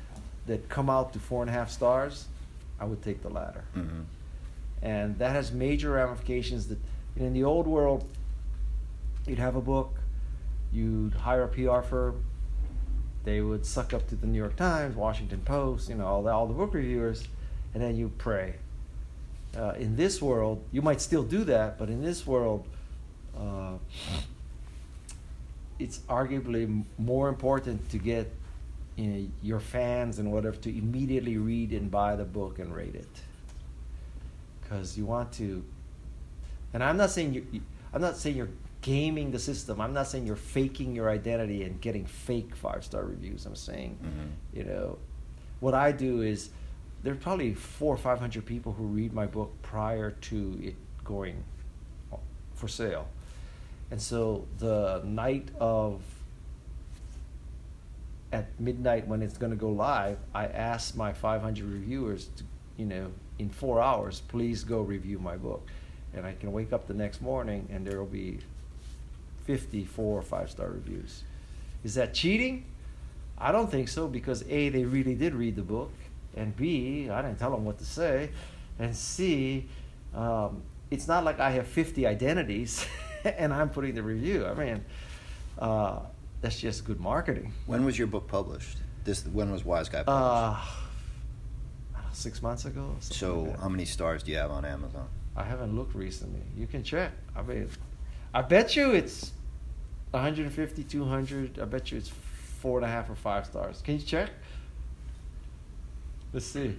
that 0.46 0.68
come 0.68 0.90
out 0.90 1.12
to 1.12 1.18
four 1.18 1.42
and 1.42 1.50
a 1.50 1.52
half 1.52 1.70
stars, 1.70 2.26
I 2.80 2.84
would 2.86 3.02
take 3.02 3.22
the 3.22 3.28
latter 3.28 3.64
Mhm. 3.76 4.04
and 4.82 5.18
that 5.18 5.32
has 5.32 5.50
major 5.52 5.90
ramifications 5.92 6.68
that 6.68 6.78
in 7.16 7.32
the 7.34 7.42
old 7.44 7.66
world 7.66 8.04
you'd 9.26 9.40
have 9.40 9.56
a 9.56 9.60
book 9.60 9.96
you'd 10.72 11.12
hire 11.14 11.42
a 11.42 11.48
pr 11.48 11.80
firm 11.86 12.22
they 13.24 13.40
would 13.40 13.66
suck 13.66 13.92
up 13.92 14.06
to 14.08 14.14
the 14.14 14.26
new 14.28 14.38
york 14.38 14.54
times 14.54 14.94
washington 14.94 15.40
post 15.40 15.88
you 15.88 15.96
know 15.96 16.06
all 16.06 16.22
the, 16.22 16.30
all 16.30 16.46
the 16.46 16.54
book 16.54 16.72
reviewers 16.72 17.26
and 17.78 17.86
then 17.86 17.96
you 17.96 18.10
pray. 18.18 18.56
Uh, 19.56 19.72
in 19.78 19.94
this 19.96 20.20
world 20.20 20.62
you 20.72 20.82
might 20.82 21.00
still 21.00 21.22
do 21.22 21.42
that 21.44 21.78
but 21.78 21.88
in 21.88 22.02
this 22.02 22.26
world 22.26 22.66
uh, 23.36 23.72
it's 25.78 26.00
arguably 26.00 26.84
more 26.98 27.28
important 27.28 27.88
to 27.90 27.96
get 27.98 28.30
you 28.96 29.06
know, 29.06 29.26
your 29.42 29.58
fans 29.60 30.18
and 30.18 30.30
whatever 30.30 30.56
to 30.56 30.68
immediately 30.76 31.38
read 31.38 31.72
and 31.72 31.90
buy 31.90 32.14
the 32.14 32.24
book 32.24 32.58
and 32.58 32.74
rate 32.74 32.94
it. 32.94 33.08
Because 34.60 34.98
you 34.98 35.06
want 35.06 35.32
to 35.34 35.64
and 36.74 36.84
i'm 36.84 36.96
not 36.98 37.10
saying 37.10 37.32
you 37.32 37.60
i'm 37.94 38.02
not 38.02 38.16
saying 38.16 38.36
you're 38.36 38.50
gaming 38.82 39.30
the 39.32 39.38
system. 39.38 39.80
I'm 39.80 39.92
not 39.94 40.06
saying 40.08 40.24
you're 40.26 40.36
faking 40.36 40.94
your 40.94 41.10
identity 41.10 41.62
and 41.64 41.80
getting 41.80 42.04
fake 42.06 42.54
five 42.54 42.84
star 42.84 43.02
reviews. 43.04 43.46
I'm 43.46 43.56
saying 43.56 43.98
Mhm. 44.04 44.56
you 44.58 44.64
know 44.64 44.98
what 45.60 45.74
i 45.74 45.90
do 45.90 46.20
is 46.22 46.50
there's 47.02 47.18
probably 47.18 47.54
four 47.54 47.94
or 47.94 47.98
five 47.98 48.18
hundred 48.18 48.44
people 48.46 48.72
who 48.72 48.84
read 48.84 49.12
my 49.12 49.26
book 49.26 49.52
prior 49.62 50.10
to 50.10 50.58
it 50.62 50.74
going 51.04 51.42
for 52.54 52.68
sale 52.68 53.08
and 53.90 54.00
so 54.00 54.46
the 54.58 55.02
night 55.04 55.48
of 55.58 56.02
at 58.32 58.48
midnight 58.60 59.06
when 59.06 59.22
it's 59.22 59.38
going 59.38 59.50
to 59.50 59.56
go 59.56 59.70
live, 59.70 60.18
I 60.34 60.46
ask 60.46 60.94
my 60.94 61.12
500 61.12 61.64
reviewers 61.64 62.28
to, 62.36 62.44
you 62.76 62.84
know, 62.84 63.10
in 63.38 63.48
four 63.48 63.80
hours, 63.80 64.20
please 64.28 64.64
go 64.64 64.80
review 64.80 65.18
my 65.18 65.36
book. 65.36 65.66
And 66.14 66.26
I 66.26 66.32
can 66.32 66.52
wake 66.52 66.72
up 66.72 66.86
the 66.86 66.94
next 66.94 67.22
morning 67.22 67.68
and 67.70 67.86
there 67.86 67.98
will 67.98 68.06
be 68.06 68.40
50 69.44 69.84
four 69.84 70.18
or 70.18 70.22
five 70.22 70.50
star 70.50 70.68
reviews. 70.68 71.22
Is 71.84 71.94
that 71.94 72.12
cheating? 72.12 72.66
I 73.38 73.52
don't 73.52 73.70
think 73.70 73.88
so 73.88 74.08
because 74.08 74.42
A, 74.48 74.68
they 74.68 74.84
really 74.84 75.14
did 75.14 75.34
read 75.34 75.56
the 75.56 75.62
book, 75.62 75.92
and 76.36 76.56
B, 76.56 77.08
I 77.10 77.22
didn't 77.22 77.38
tell 77.38 77.50
them 77.50 77.64
what 77.64 77.78
to 77.78 77.84
say, 77.84 78.30
and 78.78 78.94
C, 78.94 79.66
um, 80.14 80.62
it's 80.90 81.08
not 81.08 81.24
like 81.24 81.40
I 81.40 81.50
have 81.50 81.66
50 81.66 82.06
identities 82.06 82.86
and 83.24 83.52
I'm 83.52 83.70
putting 83.70 83.94
the 83.94 84.02
review. 84.02 84.46
I 84.46 84.54
mean, 84.54 84.84
uh, 85.58 86.00
that's 86.40 86.58
just 86.58 86.84
good 86.84 87.00
marketing. 87.00 87.52
When 87.66 87.84
was 87.84 87.98
your 87.98 88.06
book 88.06 88.28
published? 88.28 88.78
This 89.04 89.24
when 89.26 89.50
was 89.50 89.64
Wise 89.64 89.88
Guy 89.88 90.02
published? 90.02 90.64
Uh, 91.96 92.04
six 92.12 92.42
months 92.42 92.64
ago. 92.64 92.96
so 93.00 93.42
like 93.42 93.60
how 93.60 93.68
many 93.68 93.84
stars 93.84 94.22
do 94.22 94.32
you 94.32 94.38
have 94.38 94.50
on 94.50 94.64
Amazon? 94.64 95.08
I 95.36 95.44
haven't 95.44 95.76
looked 95.76 95.94
recently. 95.94 96.42
You 96.56 96.66
can 96.66 96.82
check. 96.82 97.12
I 97.36 97.42
mean, 97.42 97.68
I 98.34 98.42
bet 98.42 98.74
you 98.74 98.92
it's 98.92 99.32
150, 100.10 100.84
200. 100.84 101.58
I 101.60 101.64
bet 101.64 101.92
you 101.92 101.98
it's 101.98 102.08
four 102.08 102.78
and 102.78 102.84
a 102.84 102.88
half 102.88 103.08
or 103.08 103.14
five 103.14 103.46
stars. 103.46 103.80
Can 103.82 103.94
you 103.98 104.02
check? 104.04 104.30
Let's 106.32 106.46
see. 106.46 106.76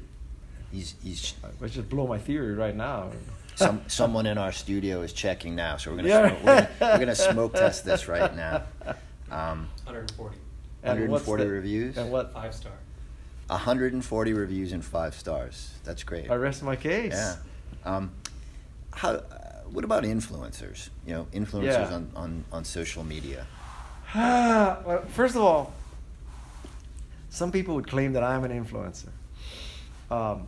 He's 0.72 0.96
he's 1.04 1.34
Let's 1.60 1.74
just 1.74 1.90
blow 1.90 2.08
my 2.08 2.18
theory 2.20 2.54
right 2.56 2.76
now. 2.76 3.10
some 3.56 3.82
someone 3.88 4.26
in 4.26 4.38
our 4.38 4.52
studio 4.52 5.02
is 5.02 5.14
checking 5.14 5.56
now, 5.56 5.78
so 5.78 5.92
we're 5.92 5.98
gonna 5.98 6.08
Yeah. 6.10 6.30
smoke, 6.30 6.44
we're, 6.44 6.56
gonna, 6.56 6.70
we're 6.82 7.00
gonna 7.00 7.16
smoke 7.16 7.54
test 7.54 7.86
this 7.86 8.08
right 8.08 8.36
now. 8.36 8.64
Um, 9.32 9.68
140. 9.86 10.36
140 10.82 11.44
the- 11.44 11.50
reviews? 11.50 11.98
And 11.98 12.12
what? 12.12 12.34
Five 12.34 12.54
star. 12.54 12.72
140 13.48 14.34
reviews 14.34 14.72
and 14.74 14.86
five 14.86 15.16
stars. 15.16 15.72
That's 15.84 16.04
great. 16.04 16.30
I 16.30 16.36
rest 16.36 16.62
my 16.64 16.76
case. 16.76 17.14
Yeah. 17.14 17.36
Um, 17.84 18.12
how? 18.94 19.10
Uh, 19.10 19.24
what 19.72 19.84
about 19.84 20.04
influencers? 20.04 20.90
You 21.06 21.14
know, 21.14 21.28
influencers 21.34 21.64
Yeah. 21.90 21.94
on, 21.94 22.12
on, 22.16 22.46
on 22.52 22.64
social 22.64 23.04
media. 23.04 23.46
well, 24.16 25.04
first 25.14 25.36
of 25.36 25.42
all, 25.42 25.74
some 27.30 27.52
people 27.52 27.76
would 27.76 27.88
claim 27.88 28.14
that 28.14 28.24
I'm 28.24 28.44
an 28.44 28.52
influencer. 28.52 29.10
Um, 30.12 30.48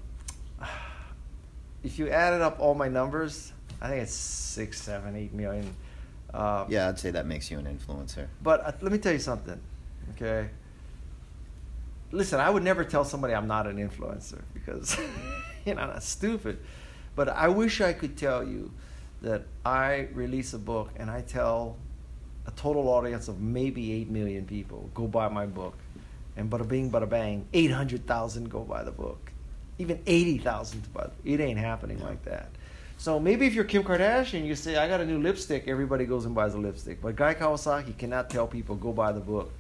if 1.84 1.98
you 2.00 2.10
added 2.10 2.42
up 2.42 2.60
all 2.60 2.74
my 2.74 2.88
numbers, 2.88 3.54
I 3.82 3.90
think 3.90 4.04
it's 4.04 4.14
six, 4.14 4.82
seven, 4.82 5.16
eight 5.16 5.34
million. 5.34 5.74
Um, 6.34 6.66
Yeah, 6.70 6.88
I'd 6.88 7.00
say 7.00 7.12
that 7.12 7.26
makes 7.26 7.52
you 7.52 7.60
an 7.60 7.66
influencer. 7.66 8.28
But 8.42 8.66
uh, 8.66 8.72
let 8.82 8.92
me 8.92 8.98
tell 8.98 9.14
you 9.14 9.20
something, 9.20 9.60
okay? 10.12 10.50
Listen, 12.12 12.40
I 12.40 12.50
would 12.50 12.64
never 12.64 12.84
tell 12.84 13.04
somebody 13.04 13.34
I'm 13.34 13.48
not 13.48 13.68
an 13.68 13.78
influencer 13.78 14.42
because, 14.54 14.98
you 15.66 15.76
know, 15.76 15.88
that's 15.88 16.08
stupid. 16.08 16.60
But 17.16 17.30
I 17.30 17.48
wish 17.50 17.82
I 17.82 17.94
could 17.94 18.18
tell 18.18 18.44
you 18.44 18.72
that 19.22 19.44
I 19.66 20.08
release 20.14 20.54
a 20.54 20.60
book 20.60 20.90
and 20.96 21.10
I 21.10 21.22
tell 21.22 21.78
a 22.48 22.52
total 22.52 22.88
audience 22.90 23.28
of 23.28 23.40
maybe 23.40 23.92
8 23.94 24.10
million 24.10 24.46
people 24.46 24.90
go 24.94 25.08
buy 25.08 25.28
my 25.28 25.46
book. 25.46 25.76
And 26.38 26.50
bada 26.50 26.68
bing, 26.68 26.90
bada 26.90 27.10
bang, 27.10 27.46
800,000 27.54 28.50
go 28.50 28.62
buy 28.62 28.84
the 28.84 28.92
book. 28.92 29.31
Even 29.82 30.00
80,000 30.06 30.84
to 30.84 30.90
buy 30.90 31.08
it. 31.26 31.40
ain't 31.42 31.58
happening 31.58 31.98
Yeah. 31.98 32.06
like 32.06 32.24
that. 32.26 32.50
So 32.98 33.20
maybe 33.20 33.48
if 33.48 33.56
you're 33.56 33.64
Kim 33.64 33.84
Kardashian, 33.84 34.46
you 34.46 34.54
say, 34.56 34.76
I 34.78 34.88
got 34.88 35.02
a 35.02 35.06
new 35.06 35.18
lipstick, 35.20 35.68
everybody 35.68 36.06
goes 36.06 36.26
and 36.26 36.36
buys 36.36 36.54
a 36.54 36.60
lipstick. 36.60 37.02
But 37.02 37.16
Guy 37.16 37.34
Kawasaki 37.34 37.98
cannot 37.98 38.30
tell 38.30 38.46
people, 38.46 38.76
go 38.76 38.92
buy 38.94 39.12
the 39.12 39.20
book. 39.20 39.52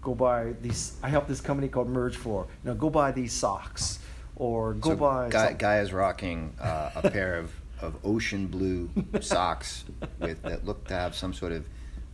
Go 0.00 0.14
buy 0.14 0.54
these. 0.62 0.96
I 1.02 1.10
help 1.10 1.26
this 1.28 1.42
company 1.42 1.68
called 1.68 1.92
Merge4. 1.92 2.46
Now 2.64 2.72
go 2.72 2.88
buy 2.88 3.12
these 3.12 3.34
socks. 3.34 3.98
Or 4.36 4.72
go 4.74 4.90
so 4.90 4.96
buy. 4.96 5.28
guy, 5.28 5.52
guy 5.52 5.80
is 5.80 5.92
rocking 5.92 6.54
uh, 6.58 6.92
a 6.94 7.10
pair 7.10 7.36
of, 7.36 7.52
of 7.82 7.94
ocean 8.04 8.46
blue 8.46 8.88
socks 9.20 9.84
with 10.18 10.40
that 10.42 10.64
look 10.64 10.86
to 10.88 10.94
have 10.94 11.14
some 11.14 11.34
sort 11.34 11.52
of 11.52 11.66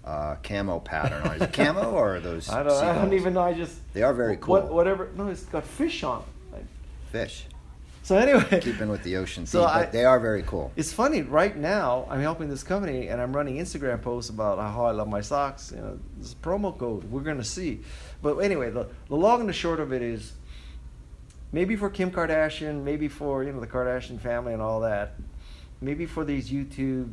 uh, 0.04 0.34
camo 0.42 0.80
pattern 0.80 1.22
on. 1.22 1.32
it. 1.34 1.36
Is 1.36 1.42
it 1.42 1.52
camo 1.52 1.90
or 1.92 2.16
are 2.16 2.20
those? 2.20 2.48
I 2.48 2.64
don't, 2.64 2.82
I 2.82 2.94
don't 2.94 3.12
even 3.12 3.34
know. 3.34 3.42
I 3.42 3.52
just. 3.54 3.76
They 3.92 4.02
are 4.02 4.12
very 4.14 4.36
What, 4.38 4.66
cool. 4.66 4.74
whatever. 4.74 5.10
No, 5.16 5.28
it's 5.28 5.44
got 5.44 5.64
fish 5.64 6.02
on 6.02 6.24
Fish. 7.12 7.44
So 8.02 8.16
anyway. 8.16 8.58
Keeping 8.60 8.88
with 8.88 9.04
the 9.04 9.16
ocean 9.16 9.46
So 9.46 9.60
theme, 9.60 9.68
I- 9.68 9.82
but 9.84 9.92
they 9.92 10.04
are 10.04 10.18
very 10.18 10.42
cool. 10.42 10.72
It's 10.74 10.92
funny 10.92 11.22
right 11.22 11.56
now. 11.56 12.06
I'm 12.10 12.20
helping 12.20 12.48
this 12.48 12.64
company, 12.64 13.06
and 13.08 13.20
I'm 13.20 13.36
running 13.36 13.58
Instagram 13.58 14.02
posts 14.02 14.28
about 14.30 14.58
how 14.58 14.86
I 14.86 14.90
love 14.90 15.08
my 15.08 15.20
socks. 15.20 15.70
You 15.74 15.80
know, 15.82 15.98
this 16.18 16.34
promo 16.34 16.76
code. 16.76 17.04
We're 17.04 17.20
gonna 17.20 17.44
see. 17.44 17.82
But 18.22 18.38
anyway, 18.38 18.70
the, 18.70 18.88
the 19.08 19.14
long 19.16 19.40
and 19.40 19.48
the 19.48 19.52
short 19.52 19.78
of 19.78 19.92
it 19.92 20.02
is, 20.02 20.32
maybe 21.52 21.76
for 21.76 21.90
Kim 21.90 22.10
Kardashian, 22.10 22.82
maybe 22.82 23.06
for 23.08 23.44
you 23.44 23.52
know 23.52 23.60
the 23.60 23.66
Kardashian 23.68 24.18
family 24.18 24.52
and 24.52 24.62
all 24.62 24.80
that, 24.80 25.14
maybe 25.80 26.06
for 26.06 26.24
these 26.24 26.50
YouTube, 26.50 27.12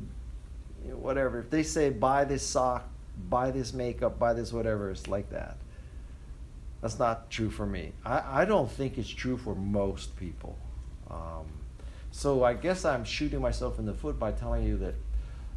you 0.86 0.91
know, 0.91 0.96
whatever. 0.96 1.39
If 1.39 1.50
they 1.51 1.62
say 1.63 1.89
buy 1.91 2.24
this 2.25 2.41
sock, 2.41 2.88
buy 3.29 3.51
this 3.51 3.74
makeup, 3.74 4.18
buy 4.18 4.34
this 4.34 4.51
whatever, 4.51 4.89
it's 4.89 5.08
like 5.08 5.29
that. 5.32 5.58
That's 6.82 6.98
not 7.00 7.30
true 7.30 7.50
for 7.50 7.66
me. 7.66 7.92
I, 8.06 8.42
I 8.42 8.46
don't 8.46 8.72
think 8.72 8.98
it's 8.98 9.10
true 9.10 9.38
for 9.38 9.54
most 9.56 10.16
people. 10.16 10.58
Um, 11.10 11.46
so 12.12 12.44
I 12.44 12.54
guess 12.54 12.86
I'm 12.86 13.04
shooting 13.04 13.42
myself 13.42 13.80
in 13.80 13.86
the 13.86 13.94
foot 13.94 14.18
by 14.18 14.32
telling 14.32 14.64
you 14.66 14.78
that 14.78 14.96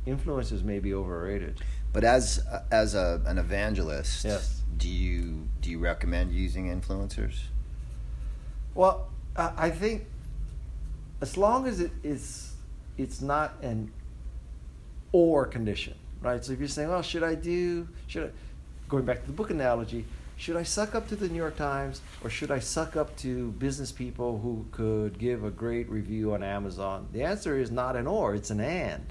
influencers 0.06 0.62
may 0.64 0.78
be 0.80 0.92
overrated. 0.94 1.60
But 1.92 2.04
as 2.04 2.42
as 2.70 2.94
a, 2.94 3.20
an 3.26 3.38
evangelist, 3.38 4.24
Yes. 4.24 4.62
do 4.76 4.88
you 4.88 5.46
do 5.60 5.70
you 5.70 5.78
recommend 5.78 6.32
using 6.32 6.66
influencers? 6.68 7.42
Well, 8.74 9.08
I 9.36 9.52
I 9.56 9.70
think 9.70 10.06
as 11.20 11.36
long 11.36 11.66
as 11.68 11.80
it 11.80 11.92
is, 12.02 12.52
it's 12.98 13.20
not 13.20 13.54
an 13.62 13.92
or 15.12 15.46
condition, 15.46 15.94
right? 16.20 16.44
So 16.44 16.52
if 16.52 16.58
you're 16.58 16.68
saying, 16.68 16.90
"Oh, 16.90 17.02
should 17.02 17.22
I 17.22 17.34
do? 17.34 17.86
Should 18.08 18.24
I?" 18.24 18.30
Going 18.88 19.04
back 19.04 19.20
to 19.20 19.26
the 19.26 19.32
book 19.32 19.50
analogy, 19.50 20.04
should 20.42 20.56
I 20.56 20.64
suck 20.64 20.96
up 20.96 21.06
to 21.06 21.14
the 21.14 21.28
New 21.28 21.36
York 21.36 21.54
Times 21.54 22.00
or 22.24 22.28
should 22.28 22.50
I 22.50 22.58
suck 22.58 22.96
up 22.96 23.16
to 23.18 23.52
business 23.52 23.92
people 23.92 24.40
who 24.40 24.66
could 24.72 25.16
give 25.16 25.44
a 25.44 25.52
great 25.52 25.88
review 25.88 26.34
on 26.34 26.42
Amazon? 26.42 27.06
The 27.12 27.22
answer 27.22 27.56
is 27.56 27.70
not 27.70 27.94
an 27.94 28.08
or, 28.08 28.34
it's 28.34 28.50
an 28.50 28.58
and. 28.58 29.06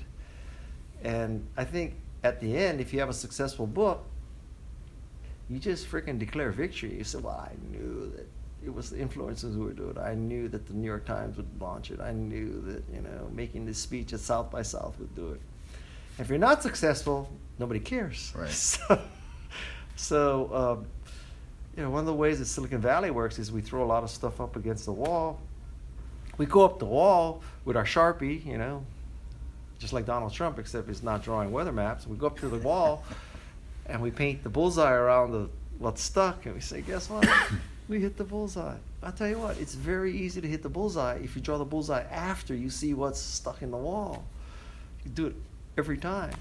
And 1.05 1.47
I 1.55 1.63
think 1.63 1.93
at 2.21 2.41
the 2.41 2.57
end, 2.57 2.81
if 2.81 2.91
you 2.91 3.00
have 3.00 3.07
a 3.07 3.13
successful 3.13 3.65
book, 3.65 4.03
you 5.50 5.57
just 5.57 5.89
freaking 5.89 6.19
declare 6.19 6.51
victory. 6.51 6.97
You 6.97 7.05
say, 7.05 7.19
well, 7.19 7.50
I 7.50 7.53
knew 7.71 8.11
that 8.13 8.27
it 8.65 8.73
was 8.73 8.89
the 8.89 8.97
influencers 8.97 9.55
who 9.55 9.63
were 9.63 9.71
doing 9.71 9.91
it. 9.91 10.00
I 10.00 10.15
knew 10.15 10.50
that 10.50 10.67
the 10.67 10.73
New 10.73 10.85
York 10.85 11.05
Times 11.05 11.38
would 11.38 11.61
launch 11.61 11.91
it. 11.91 12.01
I 12.01 12.11
knew 12.11 12.61
that, 12.65 12.83
you 12.93 13.01
know, 13.01 13.29
making 13.31 13.65
this 13.65 13.77
speech 13.77 14.11
at 14.11 14.19
South 14.19 14.51
by 14.51 14.63
South 14.63 15.00
would 15.00 15.15
do 15.15 15.31
it. 15.31 15.41
If 16.19 16.27
you're 16.27 16.39
not 16.39 16.61
successful, 16.61 17.29
nobody 17.57 17.79
cares. 17.79 18.33
Right. 18.35 18.50
So, 18.51 19.01
so 19.95 20.50
um, 20.53 20.88
you 21.81 21.88
know, 21.88 21.91
one 21.93 22.01
of 22.01 22.05
the 22.05 22.13
ways 22.13 22.38
that 22.38 22.45
Silicon 22.45 22.79
Valley 22.79 23.09
works 23.09 23.39
is 23.39 23.51
we 23.51 23.59
throw 23.59 23.83
a 23.83 23.89
lot 23.89 24.03
of 24.03 24.11
stuff 24.11 24.39
up 24.39 24.55
against 24.55 24.85
the 24.85 24.91
wall. 24.91 25.39
We 26.38 26.45
go 26.45 26.63
up 26.63 26.77
the 26.77 26.85
wall 26.85 27.41
with 27.65 27.75
our 27.75 27.85
Sharpie, 27.85 28.45
you 28.45 28.59
know, 28.59 28.85
just 29.79 29.91
like 29.91 30.05
Donald 30.05 30.31
Trump, 30.31 30.59
except 30.59 30.88
he's 30.88 31.01
not 31.01 31.23
drawing 31.23 31.51
weather 31.51 31.71
maps. 31.71 32.05
We 32.05 32.17
go 32.17 32.27
up 32.27 32.38
to 32.41 32.50
the 32.50 32.59
wall 32.59 33.03
and 33.88 34.00
we 34.00 34.11
paint 34.11 34.43
the 34.43 34.50
bullseye 34.50 34.91
around 34.91 35.31
the 35.31 35.50
what's 35.79 36.03
stuck, 36.03 36.45
and 36.45 36.53
we 36.53 36.61
say, 36.61 36.81
guess 36.81 37.09
what? 37.09 37.27
we 37.89 38.00
hit 38.00 38.15
the 38.15 38.25
bullseye. 38.25 38.77
I'll 39.01 39.11
tell 39.11 39.27
you 39.27 39.39
what, 39.39 39.57
it's 39.57 39.73
very 39.73 40.15
easy 40.15 40.39
to 40.39 40.47
hit 40.47 40.61
the 40.61 40.69
bullseye 40.69 41.15
if 41.23 41.35
you 41.35 41.41
draw 41.41 41.57
the 41.57 41.65
bullseye 41.65 42.03
after 42.11 42.53
you 42.53 42.69
see 42.69 42.93
what's 42.93 43.19
stuck 43.19 43.63
in 43.63 43.71
the 43.71 43.77
wall. 43.77 44.23
You 45.03 45.09
do 45.09 45.25
it 45.25 45.35
every 45.79 45.97
time. 45.97 46.35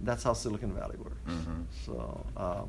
That's 0.00 0.24
how 0.24 0.32
Silicon 0.32 0.72
Valley 0.72 0.96
works. 0.98 1.14
Mhm. 1.28 1.64
So 1.86 2.26
um, 2.36 2.68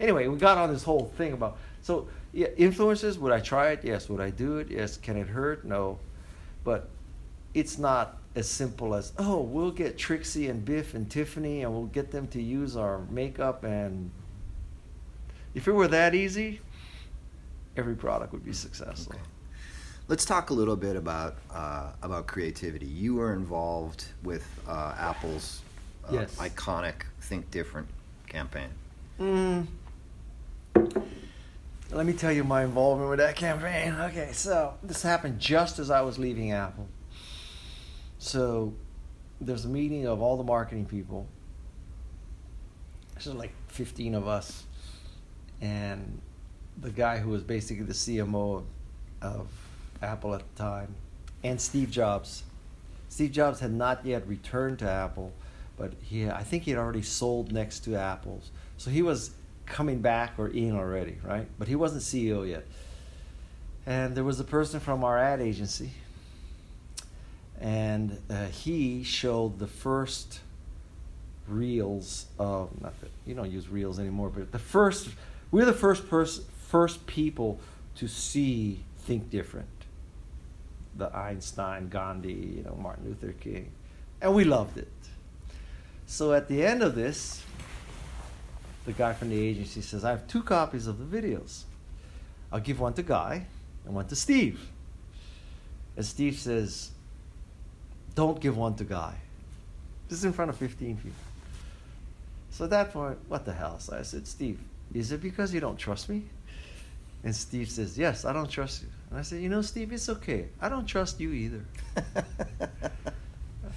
anyway, 0.00 0.26
we 0.26 0.36
got 0.38 0.58
on 0.58 0.72
this 0.72 0.82
whole 0.82 1.12
thing 1.16 1.32
about 1.32 1.58
so 1.82 2.08
yeah, 2.32 2.48
influences. 2.56 3.18
Would 3.18 3.32
I 3.32 3.40
try 3.40 3.70
it? 3.70 3.80
Yes. 3.84 4.08
Would 4.08 4.20
I 4.20 4.30
do 4.30 4.58
it? 4.58 4.70
Yes. 4.70 4.96
Can 4.96 5.16
it 5.16 5.28
hurt? 5.28 5.64
No. 5.64 5.98
But 6.64 6.88
it's 7.54 7.78
not 7.78 8.18
as 8.36 8.48
simple 8.48 8.94
as 8.94 9.12
oh, 9.18 9.40
we'll 9.40 9.72
get 9.72 9.98
Trixie 9.98 10.48
and 10.48 10.64
Biff 10.64 10.94
and 10.94 11.10
Tiffany, 11.10 11.62
and 11.62 11.72
we'll 11.72 11.86
get 11.86 12.10
them 12.10 12.26
to 12.28 12.42
use 12.42 12.76
our 12.76 13.00
makeup. 13.10 13.64
And 13.64 14.10
if 15.54 15.66
it 15.66 15.72
were 15.72 15.88
that 15.88 16.14
easy, 16.14 16.60
every 17.76 17.94
product 17.96 18.32
would 18.32 18.44
be 18.44 18.52
successful. 18.52 19.14
Okay. 19.14 19.22
Let's 20.08 20.24
talk 20.24 20.50
a 20.50 20.54
little 20.54 20.76
bit 20.76 20.96
about 20.96 21.36
uh, 21.52 21.92
about 22.02 22.26
creativity. 22.26 22.86
You 22.86 23.14
were 23.16 23.32
involved 23.34 24.04
with 24.22 24.44
uh, 24.68 24.94
Apple's 24.98 25.62
uh, 26.04 26.12
Yes. 26.12 26.34
iconic 26.36 27.02
"Think 27.20 27.50
Different" 27.50 27.88
campaign. 28.28 28.70
Mm. 29.20 29.66
Let 30.74 32.06
me 32.06 32.12
tell 32.12 32.32
you 32.32 32.44
my 32.44 32.64
involvement 32.64 33.10
with 33.10 33.18
that 33.18 33.36
campaign. 33.36 33.94
Okay, 33.94 34.30
so 34.32 34.74
this 34.82 35.02
happened 35.02 35.40
just 35.40 35.78
as 35.78 35.90
I 35.90 36.02
was 36.02 36.18
leaving 36.18 36.52
Apple. 36.52 36.88
So 38.18 38.74
there's 39.40 39.64
a 39.64 39.68
meeting 39.68 40.06
of 40.06 40.20
all 40.22 40.36
the 40.36 40.44
marketing 40.44 40.86
people. 40.86 41.26
There's 43.14 43.26
like 43.26 43.52
15 43.68 44.14
of 44.14 44.28
us. 44.28 44.64
And 45.60 46.20
the 46.80 46.90
guy 46.90 47.18
who 47.18 47.30
was 47.30 47.42
basically 47.42 47.84
the 47.84 47.92
CMO 47.92 48.58
of, 48.58 48.64
of 49.20 49.48
Apple 50.02 50.34
at 50.34 50.42
the 50.54 50.62
time, 50.62 50.94
and 51.42 51.60
Steve 51.60 51.90
Jobs. 51.90 52.44
Steve 53.08 53.32
Jobs 53.32 53.60
had 53.60 53.72
not 53.72 54.04
yet 54.04 54.26
returned 54.26 54.78
to 54.78 54.88
Apple, 54.88 55.32
but 55.76 55.92
he 56.02 56.28
I 56.28 56.42
think 56.42 56.64
he 56.64 56.70
had 56.70 56.78
already 56.78 57.02
sold 57.02 57.52
NeXT 57.52 57.84
to 57.84 57.96
Apple's. 57.96 58.50
So 58.76 58.90
he 58.90 59.02
was 59.02 59.32
coming 59.70 60.00
back 60.00 60.34
or 60.36 60.48
in 60.48 60.76
already, 60.76 61.16
right? 61.24 61.46
But 61.58 61.68
he 61.68 61.76
wasn't 61.76 62.02
CEO 62.02 62.48
yet. 62.48 62.66
And 63.86 64.14
there 64.14 64.24
was 64.24 64.38
a 64.38 64.44
person 64.44 64.80
from 64.80 65.02
our 65.04 65.18
ad 65.18 65.40
agency, 65.40 65.92
and 67.58 68.18
uh, 68.28 68.46
he 68.46 69.02
showed 69.02 69.58
the 69.58 69.66
first 69.66 70.40
reels 71.48 72.26
of 72.38 72.68
not 72.80 72.98
that 73.00 73.10
you 73.26 73.34
don't 73.34 73.50
use 73.50 73.68
reels 73.68 73.98
anymore, 73.98 74.28
but 74.28 74.52
the 74.52 74.58
first 74.58 75.08
we're 75.50 75.64
the 75.64 75.72
first 75.72 76.08
person 76.08 76.44
first 76.68 77.06
people 77.06 77.58
to 77.96 78.06
see 78.06 78.84
think 78.98 79.30
different. 79.30 79.66
The 80.96 81.14
Einstein, 81.16 81.88
Gandhi, 81.88 82.32
you 82.32 82.62
know, 82.62 82.76
Martin 82.80 83.06
Luther 83.06 83.32
King. 83.32 83.72
And 84.20 84.34
we 84.34 84.44
loved 84.44 84.76
it. 84.78 84.88
So 86.06 86.32
at 86.32 86.48
the 86.48 86.64
end 86.64 86.82
of 86.82 86.94
this, 86.94 87.42
the 88.90 88.98
guy 88.98 89.12
from 89.12 89.30
the 89.30 89.40
agency 89.40 89.80
says, 89.80 90.04
I 90.04 90.10
have 90.10 90.26
two 90.26 90.42
copies 90.42 90.86
of 90.86 90.98
the 90.98 91.20
videos. 91.20 91.62
I'll 92.52 92.60
give 92.60 92.80
one 92.80 92.92
to 92.94 93.02
Guy 93.02 93.46
and 93.84 93.94
one 93.94 94.06
to 94.08 94.16
Steve. 94.16 94.60
And 95.96 96.04
Steve 96.04 96.36
says, 96.36 96.90
Don't 98.14 98.40
give 98.40 98.56
one 98.56 98.74
to 98.74 98.84
Guy. 98.84 99.14
This 100.08 100.18
is 100.18 100.24
in 100.24 100.32
front 100.32 100.50
of 100.50 100.56
15 100.56 100.96
people. 100.96 101.12
So 102.50 102.64
at 102.64 102.70
that 102.70 102.92
point, 102.92 103.16
what 103.28 103.44
the 103.44 103.52
hell? 103.52 103.78
So 103.78 103.96
I 103.96 104.02
said, 104.02 104.26
Steve, 104.26 104.58
is 104.92 105.12
it 105.12 105.22
because 105.22 105.54
you 105.54 105.60
don't 105.60 105.78
trust 105.78 106.08
me? 106.08 106.24
And 107.22 107.34
Steve 107.34 107.70
says, 107.70 107.96
Yes, 107.96 108.24
I 108.24 108.32
don't 108.32 108.50
trust 108.50 108.82
you. 108.82 108.88
And 109.10 109.20
I 109.20 109.22
said, 109.22 109.40
You 109.40 109.48
know, 109.48 109.62
Steve, 109.62 109.92
it's 109.92 110.08
okay. 110.08 110.48
I 110.60 110.68
don't 110.68 110.86
trust 110.86 111.20
you 111.20 111.30
either. 111.30 111.64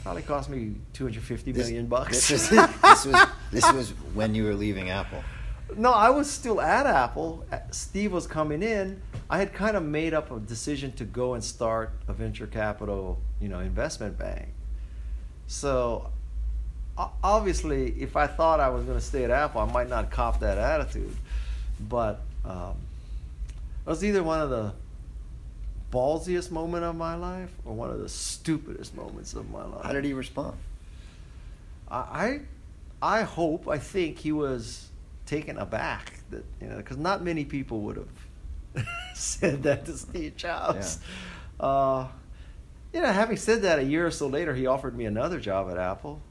Probably 0.03 0.21
cost 0.21 0.49
me 0.49 0.75
250 0.93 1.51
This- 1.51 1.67
million 1.67 1.87
bucks. 1.87 2.27
This 2.27 2.51
was, 2.51 2.59
this 2.81 3.05
was 3.05 3.27
this 3.51 3.71
was 3.71 3.89
when 4.13 4.35
you 4.35 4.43
were 4.43 4.53
leaving 4.53 4.89
Apple. 4.89 5.23
No, 5.77 5.91
I 5.91 6.09
was 6.09 6.29
still 6.29 6.59
at 6.61 6.85
Apple. 6.85 7.45
Uh, 7.51 7.59
Steve 7.71 8.11
was 8.11 8.27
coming 8.27 8.61
in. 8.61 9.01
I 9.29 9.37
had 9.37 9.53
kind 9.53 9.75
of 9.77 9.83
made 9.83 10.13
up 10.13 10.29
a 10.29 10.39
decision 10.39 10.91
to 10.93 11.05
go 11.05 11.33
and 11.33 11.43
start 11.43 11.91
a 12.07 12.13
venture 12.13 12.45
capital, 12.45 13.19
you 13.41 13.47
know, 13.47 13.59
investment 13.59 14.17
bank. 14.19 14.49
So, 15.47 16.11
obviously, 17.23 17.91
if 17.99 18.15
I 18.15 18.27
thought 18.27 18.59
I 18.59 18.69
was 18.69 18.83
going 18.83 18.97
to 18.97 19.03
stay 19.03 19.23
at 19.23 19.31
Apple, 19.31 19.61
I 19.61 19.71
might 19.71 19.89
not 19.89 20.11
cop 20.11 20.41
that 20.41 20.57
attitude. 20.57 21.15
But 21.79 22.21
um, 22.45 22.75
it 23.85 23.89
was 23.89 24.03
either 24.03 24.21
one 24.21 24.41
of 24.41 24.49
the 24.49 24.73
ballsiest 25.93 26.49
moment 26.49 26.83
of 26.83 26.95
my 26.95 27.15
life 27.15 27.51
or 27.65 27.73
one 27.73 27.91
of 27.91 27.99
the 27.99 28.09
stupidest 28.09 28.95
moments 28.95 29.33
of 29.35 29.49
my 29.51 29.63
life. 29.63 29.85
How 29.85 29.93
did 29.93 30.03
he 30.03 30.13
respond? 30.13 30.57
I, 31.89 31.97
I 31.97 32.39
I 33.03 33.21
hope, 33.23 33.67
I 33.67 33.77
think 33.77 34.17
he 34.17 34.31
was 34.31 34.89
taken 35.25 35.57
aback 35.57 36.19
that 36.31 36.43
you 36.61 36.67
know 36.67 36.77
because 36.77 36.97
not 36.97 37.23
many 37.23 37.45
people 37.45 37.81
would 37.81 37.97
have 37.97 38.85
said 39.13 39.63
that 39.63 39.85
to 39.85 39.93
Steve 39.93 40.35
Jobs. 40.37 40.99
Uh, 41.59 42.07
you 42.93 43.01
know, 43.01 43.11
having 43.11 43.37
said 43.37 43.63
that, 43.63 43.79
a 43.79 43.83
year 43.83 44.05
or 44.07 44.11
so 44.11 44.27
later, 44.27 44.53
he 44.53 44.67
offered 44.67 44.95
me 44.95 45.05
another 45.05 45.39
job 45.39 45.69
at 45.69 45.77
Apple. 45.77 46.21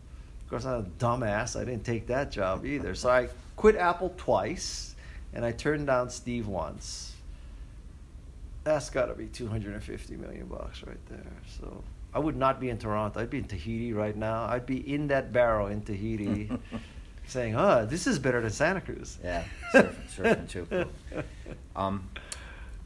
Of 0.44 0.50
course, 0.50 0.64
I'm 0.64 0.80
a 0.80 0.82
dumbass. 0.98 1.60
I 1.60 1.64
didn't 1.64 1.84
take 1.84 2.06
that 2.06 2.30
job 2.30 2.64
either. 2.64 2.94
So 2.94 3.10
I 3.10 3.28
quit 3.56 3.76
Apple 3.76 4.14
twice, 4.16 4.94
and 5.34 5.44
I 5.44 5.52
turned 5.52 5.86
down 5.88 6.08
Steve 6.10 6.46
once. 6.46 7.11
That's 8.64 8.90
got 8.90 9.06
to 9.06 9.14
be 9.14 9.26
250 9.26 10.16
million 10.16 10.46
bucks 10.46 10.82
right 10.84 11.04
there. 11.08 11.32
So 11.58 11.82
I 12.14 12.18
would 12.18 12.36
not 12.36 12.60
be 12.60 12.68
in 12.68 12.78
Toronto. 12.78 13.20
I'd 13.20 13.30
be 13.30 13.38
in 13.38 13.44
Tahiti 13.44 13.92
right 13.92 14.16
now. 14.16 14.44
I'd 14.44 14.66
be 14.66 14.78
in 14.92 15.08
that 15.08 15.32
barrel 15.32 15.66
in 15.68 15.82
Tahiti, 15.82 16.50
saying, 17.26 17.56
"Oh, 17.56 17.86
this 17.86 18.06
is 18.06 18.18
better 18.18 18.40
than 18.40 18.50
Santa 18.50 18.80
Cruz." 18.80 19.18
Yeah, 19.22 19.44
surfing, 19.72 20.14
surfing 20.16 20.48
too. 20.48 21.22
Um, 21.74 22.10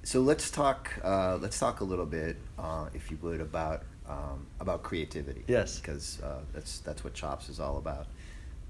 so 0.04 0.20
let's 0.20 0.50
talk. 0.52 0.92
Uh, 1.02 1.38
let's 1.40 1.58
talk 1.58 1.80
a 1.80 1.84
little 1.84 2.06
bit, 2.06 2.36
uh, 2.56 2.86
if 2.94 3.10
you 3.10 3.18
would, 3.20 3.40
about 3.40 3.82
um, 4.08 4.46
about 4.60 4.84
creativity. 4.84 5.42
Yes. 5.48 5.80
because 5.80 6.20
uh, 6.22 6.40
that's 6.52 6.78
that's 6.78 7.02
what 7.02 7.14
Chops 7.14 7.48
is 7.48 7.58
all 7.58 7.78
about. 7.78 8.06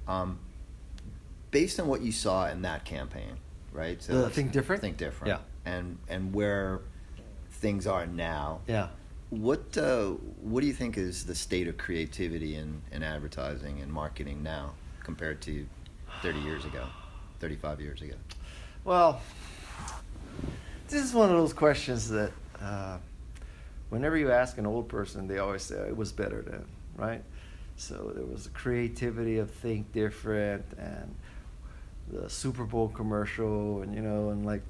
Um, 0.08 0.38
based 1.50 1.78
on 1.78 1.88
what 1.88 2.00
you 2.00 2.12
saw 2.12 2.48
in 2.48 2.62
that 2.62 2.84
campaign, 2.84 3.36
right? 3.72 4.00
The 4.00 4.30
Think 4.30 4.52
Different? 4.52 4.80
Think 4.80 4.96
different. 4.96 5.28
Yeah. 5.28 5.70
And 5.70 5.98
and 6.08 6.32
where 6.32 6.80
things 7.56 7.86
are 7.86 8.06
now. 8.06 8.60
Yeah. 8.66 8.88
What 9.30 9.76
uh, 9.76 10.10
what 10.40 10.60
do 10.60 10.66
you 10.66 10.72
think 10.72 10.96
is 10.96 11.24
the 11.24 11.34
state 11.34 11.66
of 11.66 11.76
creativity 11.76 12.54
in, 12.54 12.80
in 12.92 13.02
advertising 13.02 13.80
and 13.80 13.92
marketing 13.92 14.42
now 14.42 14.72
compared 15.02 15.40
to 15.42 15.66
30 16.22 16.38
years 16.40 16.64
ago, 16.64 16.86
35 17.40 17.80
years 17.80 18.02
ago? 18.02 18.14
Well, 18.84 19.20
this 20.88 21.02
is 21.02 21.12
one 21.12 21.30
of 21.30 21.36
those 21.36 21.52
questions 21.52 22.08
that 22.10 22.30
uh, 22.60 22.98
whenever 23.88 24.16
you 24.16 24.30
ask 24.30 24.58
an 24.58 24.66
old 24.66 24.88
person, 24.88 25.26
they 25.26 25.38
always 25.38 25.62
say 25.62 25.74
it 25.74 25.96
was 25.96 26.12
better 26.12 26.42
then, 26.42 26.64
right? 26.96 27.22
So 27.76 28.12
there 28.14 28.24
was 28.24 28.44
the 28.44 28.50
creativity 28.50 29.38
of 29.38 29.50
Think 29.50 29.92
Different 29.92 30.64
and 30.78 31.14
the 32.08 32.30
Super 32.30 32.64
Bowl 32.64 32.88
commercial, 32.88 33.82
and 33.82 33.94
you 33.94 34.00
know, 34.00 34.30
and 34.30 34.46
like, 34.46 34.62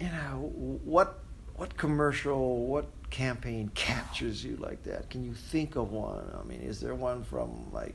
you 0.00 0.06
know, 0.06 0.52
what 0.84 1.21
what 1.62 1.76
commercial, 1.76 2.66
what 2.66 2.86
campaign 3.10 3.70
captures 3.76 4.44
you 4.44 4.56
like 4.56 4.82
that? 4.82 5.08
Can 5.10 5.22
you 5.22 5.32
think 5.32 5.76
of 5.76 5.92
one? 5.92 6.28
I 6.36 6.44
mean, 6.44 6.60
is 6.60 6.80
there 6.80 6.96
one 6.96 7.22
from 7.22 7.70
like, 7.72 7.94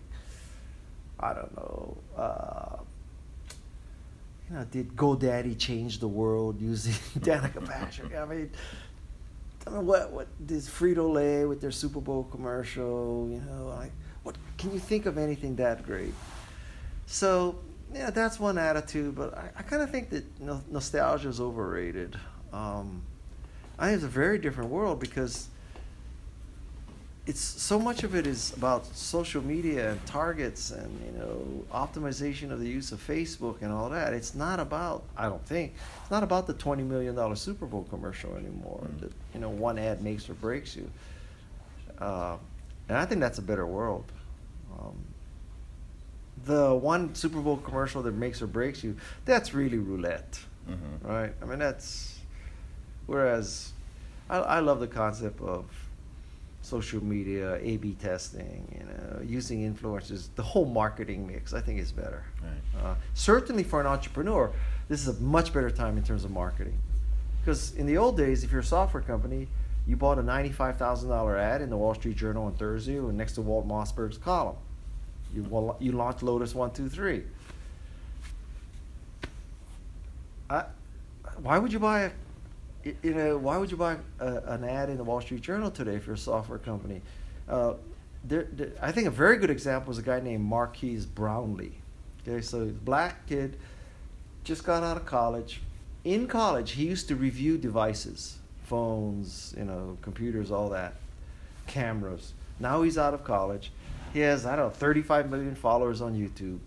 I 1.19 1.33
don't 1.33 1.53
know. 1.53 1.97
Uh, 2.15 2.77
you 4.49 4.55
know, 4.55 4.63
did 4.71 4.95
GoDaddy 4.95 5.59
change 5.59 5.99
the 5.99 6.07
world 6.07 6.61
using 6.61 6.93
Danica 7.19 7.67
Patrick? 7.67 8.15
I 8.15 8.23
mean, 8.23 8.51
I 9.65 9.69
mean, 9.71 9.85
what 9.85 10.13
what 10.13 10.27
did 10.47 10.61
Frito 10.61 11.11
Lay 11.11 11.43
with 11.43 11.59
their 11.59 11.71
Super 11.71 11.99
Bowl 11.99 12.23
commercial? 12.31 13.27
You 13.29 13.41
know, 13.41 13.75
like 13.77 13.91
what 14.23 14.37
can 14.57 14.71
you 14.71 14.79
think 14.79 15.05
of 15.05 15.17
anything 15.17 15.57
that 15.57 15.85
great? 15.85 16.13
So 17.05 17.59
yeah, 17.93 18.11
that's 18.11 18.39
one 18.39 18.57
attitude, 18.57 19.13
but 19.13 19.37
I, 19.37 19.49
I 19.57 19.63
kind 19.63 19.81
of 19.81 19.91
think 19.91 20.09
that 20.11 20.39
no, 20.39 20.61
nostalgia 20.71 21.27
is 21.27 21.41
overrated. 21.41 22.17
Um, 22.53 23.01
I 23.79 23.87
think 23.87 23.95
it's 23.95 24.03
a 24.03 24.07
very 24.07 24.37
different 24.37 24.69
world 24.69 24.99
because 24.99 25.47
it's 27.27 27.41
so 27.41 27.77
much 27.77 28.03
of 28.03 28.15
it 28.15 28.25
is 28.25 28.53
about 28.53 28.85
social 28.95 29.43
media 29.43 29.91
and 29.91 30.05
targets 30.05 30.71
and 30.71 30.89
you 31.05 31.19
know 31.19 31.65
optimization 31.73 32.51
of 32.51 32.59
the 32.61 32.67
use 32.67 32.93
of 32.93 33.05
Facebook 33.05 33.61
and 33.61 33.71
all 33.71 33.89
that. 33.89 34.13
It's 34.13 34.33
not 34.33 34.61
about 34.61 35.03
I 35.17 35.25
don't 35.25 35.45
think 35.45 35.73
it's 36.01 36.11
not 36.11 36.23
about 36.23 36.47
the 36.47 36.53
twenty 36.53 36.83
million 36.83 37.15
dollar 37.15 37.35
Super 37.35 37.65
Bowl 37.65 37.85
commercial 37.89 38.33
anymore. 38.35 38.87
Mm. 38.87 39.01
That 39.01 39.11
you 39.33 39.39
know 39.41 39.49
one 39.49 39.77
ad 39.77 40.01
makes 40.01 40.29
or 40.29 40.35
breaks 40.35 40.75
you. 40.75 40.89
Uh, 41.99 42.37
and 42.87 42.97
I 42.97 43.05
think 43.05 43.19
that's 43.19 43.39
a 43.39 43.41
better 43.41 43.67
world. 43.67 44.09
Um, 44.79 44.95
the 46.45 46.73
one 46.73 47.13
Super 47.13 47.41
Bowl 47.41 47.57
commercial 47.57 48.01
that 48.03 48.13
makes 48.13 48.41
or 48.41 48.47
breaks 48.47 48.83
you, 48.83 48.95
that's 49.25 49.53
really 49.53 49.79
roulette, 49.79 50.39
mm-hmm. 50.69 51.05
right? 51.05 51.33
I 51.41 51.45
mean 51.45 51.59
that's 51.59 52.16
whereas 53.07 53.73
I, 54.29 54.37
I 54.37 54.59
love 54.59 54.79
the 54.79 54.87
concept 54.87 55.41
of 55.41 55.65
social 56.61 57.03
media, 57.03 57.55
A/B 57.55 57.95
testing, 58.01 58.67
you 58.77 58.85
know, 58.85 59.21
using 59.23 59.59
influencers, 59.73 60.27
the 60.35 60.43
whole 60.43 60.65
marketing 60.65 61.25
mix. 61.25 61.53
I 61.53 61.61
think 61.61 61.79
is 61.79 61.91
better. 61.91 62.23
Right. 62.43 62.83
Uh, 62.83 62.95
certainly 63.13 63.63
for 63.63 63.79
an 63.79 63.87
entrepreneur, 63.87 64.51
this 64.89 65.07
is 65.07 65.17
a 65.17 65.21
much 65.21 65.53
better 65.53 65.71
time 65.71 65.97
in 65.97 66.03
terms 66.03 66.25
of 66.25 66.31
marketing, 66.31 66.77
because 67.41 67.73
in 67.75 67.85
the 67.85 67.97
old 67.97 68.17
days, 68.17 68.43
if 68.43 68.51
you're 68.51 68.61
a 68.61 68.63
software 68.63 69.03
company, 69.03 69.47
you 69.87 69.95
bought 69.95 70.19
a 70.19 70.23
ninety-five 70.23 70.77
thousand 70.77 71.07
dollar 71.09 71.37
ad 71.37 71.61
in 71.61 71.69
the 71.69 71.77
Wall 71.77 71.95
Street 71.95 72.17
Journal 72.17 72.45
on 72.45 72.53
Thursday, 72.55 72.97
and 72.97 73.17
next 73.17 73.33
to 73.35 73.41
Walt 73.41 73.65
Mossberg's 73.65 74.17
column, 74.17 74.57
you 75.33 75.75
you 75.79 75.93
launched 75.93 76.21
Lotus 76.21 76.53
one 76.53 76.71
two 76.71 76.89
three. 76.89 77.23
I, 80.49 80.65
why 81.41 81.57
would 81.59 81.71
you 81.71 81.79
buy 81.79 82.01
a 82.01 82.11
you 83.01 83.13
know, 83.13 83.37
why 83.37 83.57
would 83.57 83.71
you 83.71 83.77
buy 83.77 83.97
a, 84.19 84.35
an 84.45 84.63
ad 84.63 84.89
in 84.89 84.97
the 84.97 85.03
Wall 85.03 85.21
Street 85.21 85.41
Journal 85.41 85.71
today 85.71 85.95
if 85.95 86.05
you're 86.05 86.15
a 86.15 86.17
software 86.17 86.59
company? 86.59 87.01
Uh, 87.47 87.73
there, 88.23 88.47
there, 88.51 88.71
I 88.81 88.91
think 88.91 89.07
a 89.07 89.11
very 89.11 89.37
good 89.37 89.49
example 89.49 89.91
is 89.91 89.97
a 89.97 90.01
guy 90.01 90.19
named 90.19 90.43
Marques 90.43 91.05
Brownlee. 91.05 91.73
Okay, 92.27 92.41
so 92.41 92.65
black 92.83 93.25
kid, 93.27 93.57
just 94.43 94.63
got 94.63 94.83
out 94.83 94.97
of 94.97 95.05
college. 95.05 95.61
In 96.03 96.27
college, 96.27 96.71
he 96.71 96.85
used 96.85 97.07
to 97.07 97.15
review 97.15 97.57
devices, 97.57 98.37
phones, 98.63 99.53
you 99.57 99.65
know, 99.65 99.97
computers, 100.01 100.51
all 100.51 100.69
that, 100.69 100.95
cameras. 101.67 102.33
Now 102.59 102.81
he's 102.81 102.97
out 102.97 103.13
of 103.13 103.23
college. 103.23 103.71
He 104.13 104.19
has 104.21 104.45
I 104.45 104.55
don't 104.55 104.67
know 104.67 104.71
35 104.71 105.29
million 105.29 105.55
followers 105.55 106.01
on 106.01 106.15
YouTube 106.15 106.59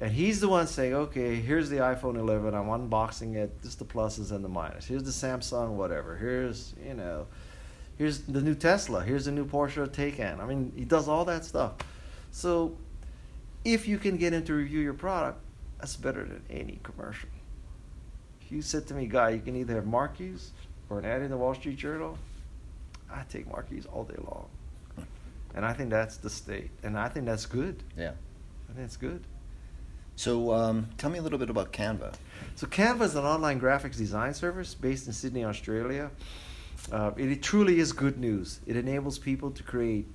and 0.00 0.10
he's 0.10 0.40
the 0.40 0.48
one 0.48 0.66
saying, 0.66 0.94
okay, 0.94 1.36
here's 1.36 1.68
the 1.68 1.76
iPhone 1.76 2.16
11. 2.16 2.54
I'm 2.54 2.66
unboxing 2.66 3.36
it. 3.36 3.62
Just 3.62 3.78
the 3.78 3.84
pluses 3.84 4.32
and 4.32 4.42
the 4.42 4.48
minuses. 4.48 4.84
Here's 4.84 5.02
the 5.02 5.10
Samsung, 5.10 5.72
whatever. 5.72 6.16
Here's, 6.16 6.74
you 6.82 6.94
know, 6.94 7.26
here's 7.98 8.20
the 8.20 8.40
new 8.40 8.54
Tesla. 8.54 9.02
Here's 9.04 9.26
the 9.26 9.32
new 9.32 9.44
Porsche 9.44 9.86
Taycan. 9.86 10.40
I 10.40 10.46
mean, 10.46 10.72
he 10.74 10.86
does 10.86 11.06
all 11.06 11.26
that 11.26 11.44
stuff. 11.44 11.74
So 12.32 12.78
if 13.62 13.86
you 13.86 13.98
can 13.98 14.16
get 14.16 14.32
him 14.32 14.42
to 14.44 14.54
review 14.54 14.80
your 14.80 14.94
product, 14.94 15.38
that's 15.78 15.96
better 15.96 16.24
than 16.24 16.42
any 16.48 16.80
commercial. 16.82 17.28
If 18.40 18.50
you 18.50 18.62
said 18.62 18.86
to 18.86 18.94
me, 18.94 19.06
guy, 19.06 19.30
you 19.30 19.40
can 19.40 19.54
either 19.54 19.74
have 19.74 19.86
Marques 19.86 20.52
or 20.88 20.98
an 20.98 21.04
ad 21.04 21.20
in 21.20 21.30
the 21.30 21.36
Wall 21.36 21.54
Street 21.54 21.76
Journal, 21.76 22.16
I 23.12 23.22
take 23.28 23.50
Marques 23.50 23.84
all 23.92 24.04
day 24.04 24.16
long. 24.18 24.46
And 25.54 25.66
I 25.66 25.74
think 25.74 25.90
that's 25.90 26.16
the 26.16 26.30
state. 26.30 26.70
And 26.82 26.98
I 26.98 27.08
think 27.08 27.26
that's 27.26 27.44
good. 27.44 27.82
Yeah. 27.98 28.12
I 28.70 28.72
think 28.72 28.86
it's 28.86 28.96
good. 28.96 29.22
So 30.20 30.52
um, 30.52 30.86
tell 30.98 31.08
me 31.08 31.18
a 31.18 31.22
little 31.22 31.38
bit 31.38 31.48
about 31.48 31.72
Canva. 31.72 32.12
So 32.54 32.66
Canva 32.66 33.04
is 33.04 33.14
an 33.14 33.24
online 33.24 33.58
graphics 33.58 33.96
design 33.96 34.34
service 34.34 34.74
based 34.74 35.06
in 35.06 35.14
Sydney, 35.14 35.46
Australia. 35.46 36.10
Uh, 36.92 37.12
it, 37.16 37.30
it, 37.32 37.42
truly 37.42 37.80
is 37.80 37.92
good 37.92 38.18
news. 38.18 38.60
It 38.66 38.76
enables 38.76 39.18
people 39.18 39.50
to 39.52 39.62
create 39.62 40.06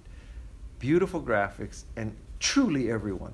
beautiful 0.77 1.19
graphics 1.19 1.85
and 1.95 2.15
truly 2.39 2.91
everyone. 2.91 3.33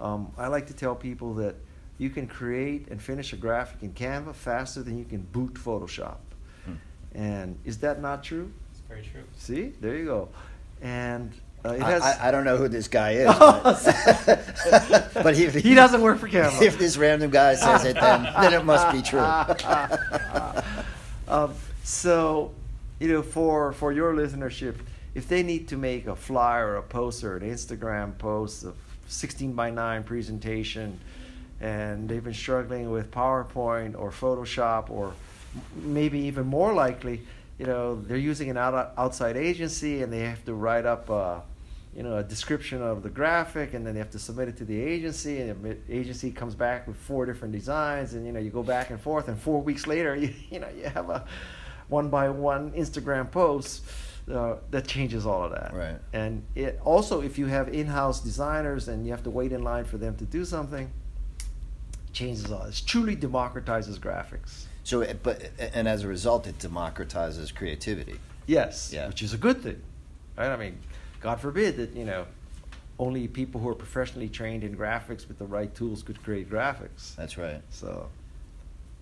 Um, 0.00 0.32
I 0.38 0.46
like 0.46 0.66
to 0.68 0.74
tell 0.74 0.94
people 0.94 1.34
that 1.34 1.54
you 1.98 2.08
can 2.08 2.26
create 2.26 2.88
and 2.88 3.00
finish 3.00 3.34
a 3.34 3.36
graphic 3.36 3.82
in 3.82 3.92
Canva 3.92 4.34
faster 4.34 4.82
than 4.82 4.96
you 4.98 5.04
can 5.04 5.20
boot 5.20 5.52
Photoshop. 5.52 6.16
Hmm. 6.64 6.76
And 7.14 7.58
is 7.66 7.76
that 7.80 8.00
not 8.00 8.24
true? 8.24 8.50
It's 8.70 8.80
very 8.88 9.02
true. 9.02 9.24
See, 9.36 9.74
there 9.82 9.96
you 9.96 10.06
go. 10.06 10.28
And 10.80 11.34
uh, 11.70 11.84
has, 11.84 12.02
I, 12.02 12.28
I, 12.28 12.30
don't 12.30 12.44
know 12.44 12.56
who 12.56 12.68
this 12.68 12.88
guy 12.88 13.12
is, 13.12 13.26
but, 13.38 15.10
but 15.14 15.38
if, 15.38 15.54
he 15.54 15.74
doesn't 15.74 16.00
work 16.00 16.18
for 16.18 16.28
Canva. 16.28 16.62
If 16.62 16.78
this 16.78 16.96
random 16.96 17.30
guy 17.30 17.54
says 17.54 17.84
it, 17.84 17.94
then, 17.94 18.28
then 18.40 18.52
it 18.52 18.64
must 18.64 18.92
be 18.92 19.02
true. 19.02 19.20
um, 21.28 21.54
so, 21.84 22.52
you 23.00 23.08
know, 23.08 23.22
for 23.22 23.72
for 23.72 23.92
your 23.92 24.14
listenership, 24.14 24.76
if 25.14 25.28
they 25.28 25.42
need 25.42 25.68
to 25.68 25.76
make 25.76 26.06
a 26.06 26.16
flyer 26.16 26.68
or 26.68 26.76
a 26.76 26.82
poster, 26.82 27.36
an 27.36 27.48
Instagram 27.48 28.16
post, 28.18 28.64
a 28.64 28.72
16 29.08 29.52
by 29.52 29.70
9 29.70 30.04
presentation, 30.04 30.98
and 31.60 32.08
they've 32.08 32.24
been 32.24 32.34
struggling 32.34 32.90
with 32.90 33.10
PowerPoint 33.10 33.98
or 33.98 34.10
Photoshop, 34.10 34.90
or 34.90 35.14
maybe 35.74 36.18
even 36.20 36.46
more 36.46 36.72
likely, 36.72 37.22
you 37.58 37.66
know, 37.66 37.94
they're 37.94 38.16
using 38.16 38.50
an 38.50 38.56
out, 38.56 38.92
outside 38.98 39.36
agency 39.36 40.02
and 40.02 40.12
they 40.12 40.20
have 40.20 40.44
to 40.44 40.54
write 40.54 40.84
up, 40.84 41.08
uh, 41.10 41.40
you 41.96 42.02
know, 42.02 42.18
a 42.18 42.22
description 42.22 42.82
of 42.82 43.02
the 43.02 43.08
graphic 43.08 43.72
and 43.72 43.86
then 43.86 43.94
they 43.94 43.98
have 43.98 44.10
to 44.10 44.18
submit 44.18 44.48
it 44.48 44.56
to 44.58 44.66
the 44.66 44.78
agency 44.78 45.40
and 45.40 45.64
the 45.64 45.78
agency 45.88 46.30
comes 46.30 46.54
back 46.54 46.86
with 46.86 46.96
four 46.96 47.24
different 47.24 47.52
designs 47.52 48.12
and, 48.12 48.26
you 48.26 48.32
know, 48.32 48.38
you 48.38 48.50
go 48.50 48.62
back 48.62 48.90
and 48.90 49.00
forth 49.00 49.28
and 49.28 49.38
four 49.38 49.62
weeks 49.62 49.86
later, 49.86 50.14
you, 50.22 50.32
you 50.50 50.60
know, 50.60 50.68
you 50.76 50.84
have 50.84 51.08
a 51.08 51.24
one 51.88 52.10
by 52.10 52.28
one 52.28 52.70
Instagram 52.72 53.30
post. 53.30 53.82
Uh, 54.30 54.56
that 54.72 54.88
changes 54.88 55.24
all 55.24 55.44
of 55.44 55.52
that. 55.52 55.72
Right. 55.72 55.98
And 56.12 56.42
it 56.56 56.80
also, 56.84 57.22
if 57.22 57.38
you 57.38 57.46
have 57.46 57.72
in-house 57.72 58.18
designers 58.20 58.88
and 58.88 59.06
you 59.06 59.12
have 59.12 59.22
to 59.22 59.30
wait 59.30 59.52
in 59.52 59.62
line 59.62 59.84
for 59.84 59.98
them 59.98 60.16
to 60.16 60.24
do 60.24 60.44
something, 60.44 60.90
changes 62.12 62.50
all. 62.50 62.64
It 62.64 62.82
truly 62.84 63.14
democratizes 63.14 64.00
graphics. 64.00 64.64
So, 64.82 65.06
but 65.22 65.50
and 65.72 65.86
as 65.86 66.02
a 66.02 66.08
result, 66.08 66.48
it 66.48 66.58
democratizes 66.58 67.54
creativity. 67.54 68.18
Yes, 68.46 68.90
yeah. 68.92 69.06
which 69.06 69.22
is 69.22 69.32
a 69.32 69.38
good 69.38 69.62
thing, 69.62 69.80
right? 70.36 70.50
I 70.50 70.56
mean, 70.56 70.80
God 71.20 71.40
forbid 71.40 71.76
that 71.76 71.94
you 71.94 72.04
know 72.04 72.26
only 72.98 73.28
people 73.28 73.60
who 73.60 73.68
are 73.68 73.74
professionally 73.74 74.28
trained 74.28 74.64
in 74.64 74.76
graphics 74.76 75.28
with 75.28 75.38
the 75.38 75.44
right 75.44 75.74
tools 75.74 76.02
could 76.02 76.22
create 76.22 76.50
graphics. 76.50 77.14
That's 77.16 77.36
right. 77.36 77.60
So 77.70 78.08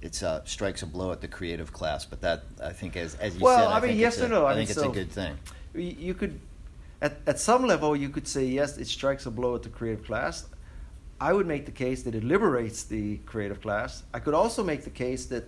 it 0.01 0.23
uh, 0.23 0.45
strikes 0.45 0.83
a 0.83 0.87
blow 0.87 1.13
at 1.13 1.21
the 1.21 1.29
creative 1.29 1.73
class, 1.73 2.05
but 2.05 2.21
that 2.21 2.43
I 2.63 2.73
think, 2.73 2.97
as 2.97 3.15
as 3.17 3.37
you 3.37 3.43
well, 3.43 3.59
said, 3.59 3.69
I, 3.69 3.79
I 3.79 3.81
mean, 3.81 3.99
yes 3.99 4.21
or 4.21 4.29
no. 4.29 4.45
I, 4.45 4.53
I 4.53 4.55
think 4.55 4.69
mean, 4.69 4.71
it's 4.71 4.81
so 4.81 4.91
a 4.91 4.95
good 4.95 5.11
thing. 5.11 5.39
You 5.75 6.15
could, 6.15 6.41
at 7.01 7.21
at 7.27 7.39
some 7.41 7.67
level, 7.67 7.97
you 7.97 8.09
could 8.09 8.29
say 8.29 8.45
yes, 8.45 8.79
it 8.79 8.87
strikes 8.87 9.27
a 9.27 9.31
blow 9.31 9.55
at 9.55 9.63
the 9.63 9.69
creative 9.69 10.05
class. 10.05 10.47
I 11.21 11.33
would 11.33 11.47
make 11.47 11.65
the 11.65 11.73
case 11.73 12.03
that 12.03 12.15
it 12.15 12.25
liberates 12.25 12.83
the 12.85 13.19
creative 13.19 13.61
class. 13.63 14.03
I 14.13 14.19
could 14.19 14.35
also 14.35 14.65
make 14.65 14.83
the 14.85 14.91
case 14.91 15.27
that 15.27 15.45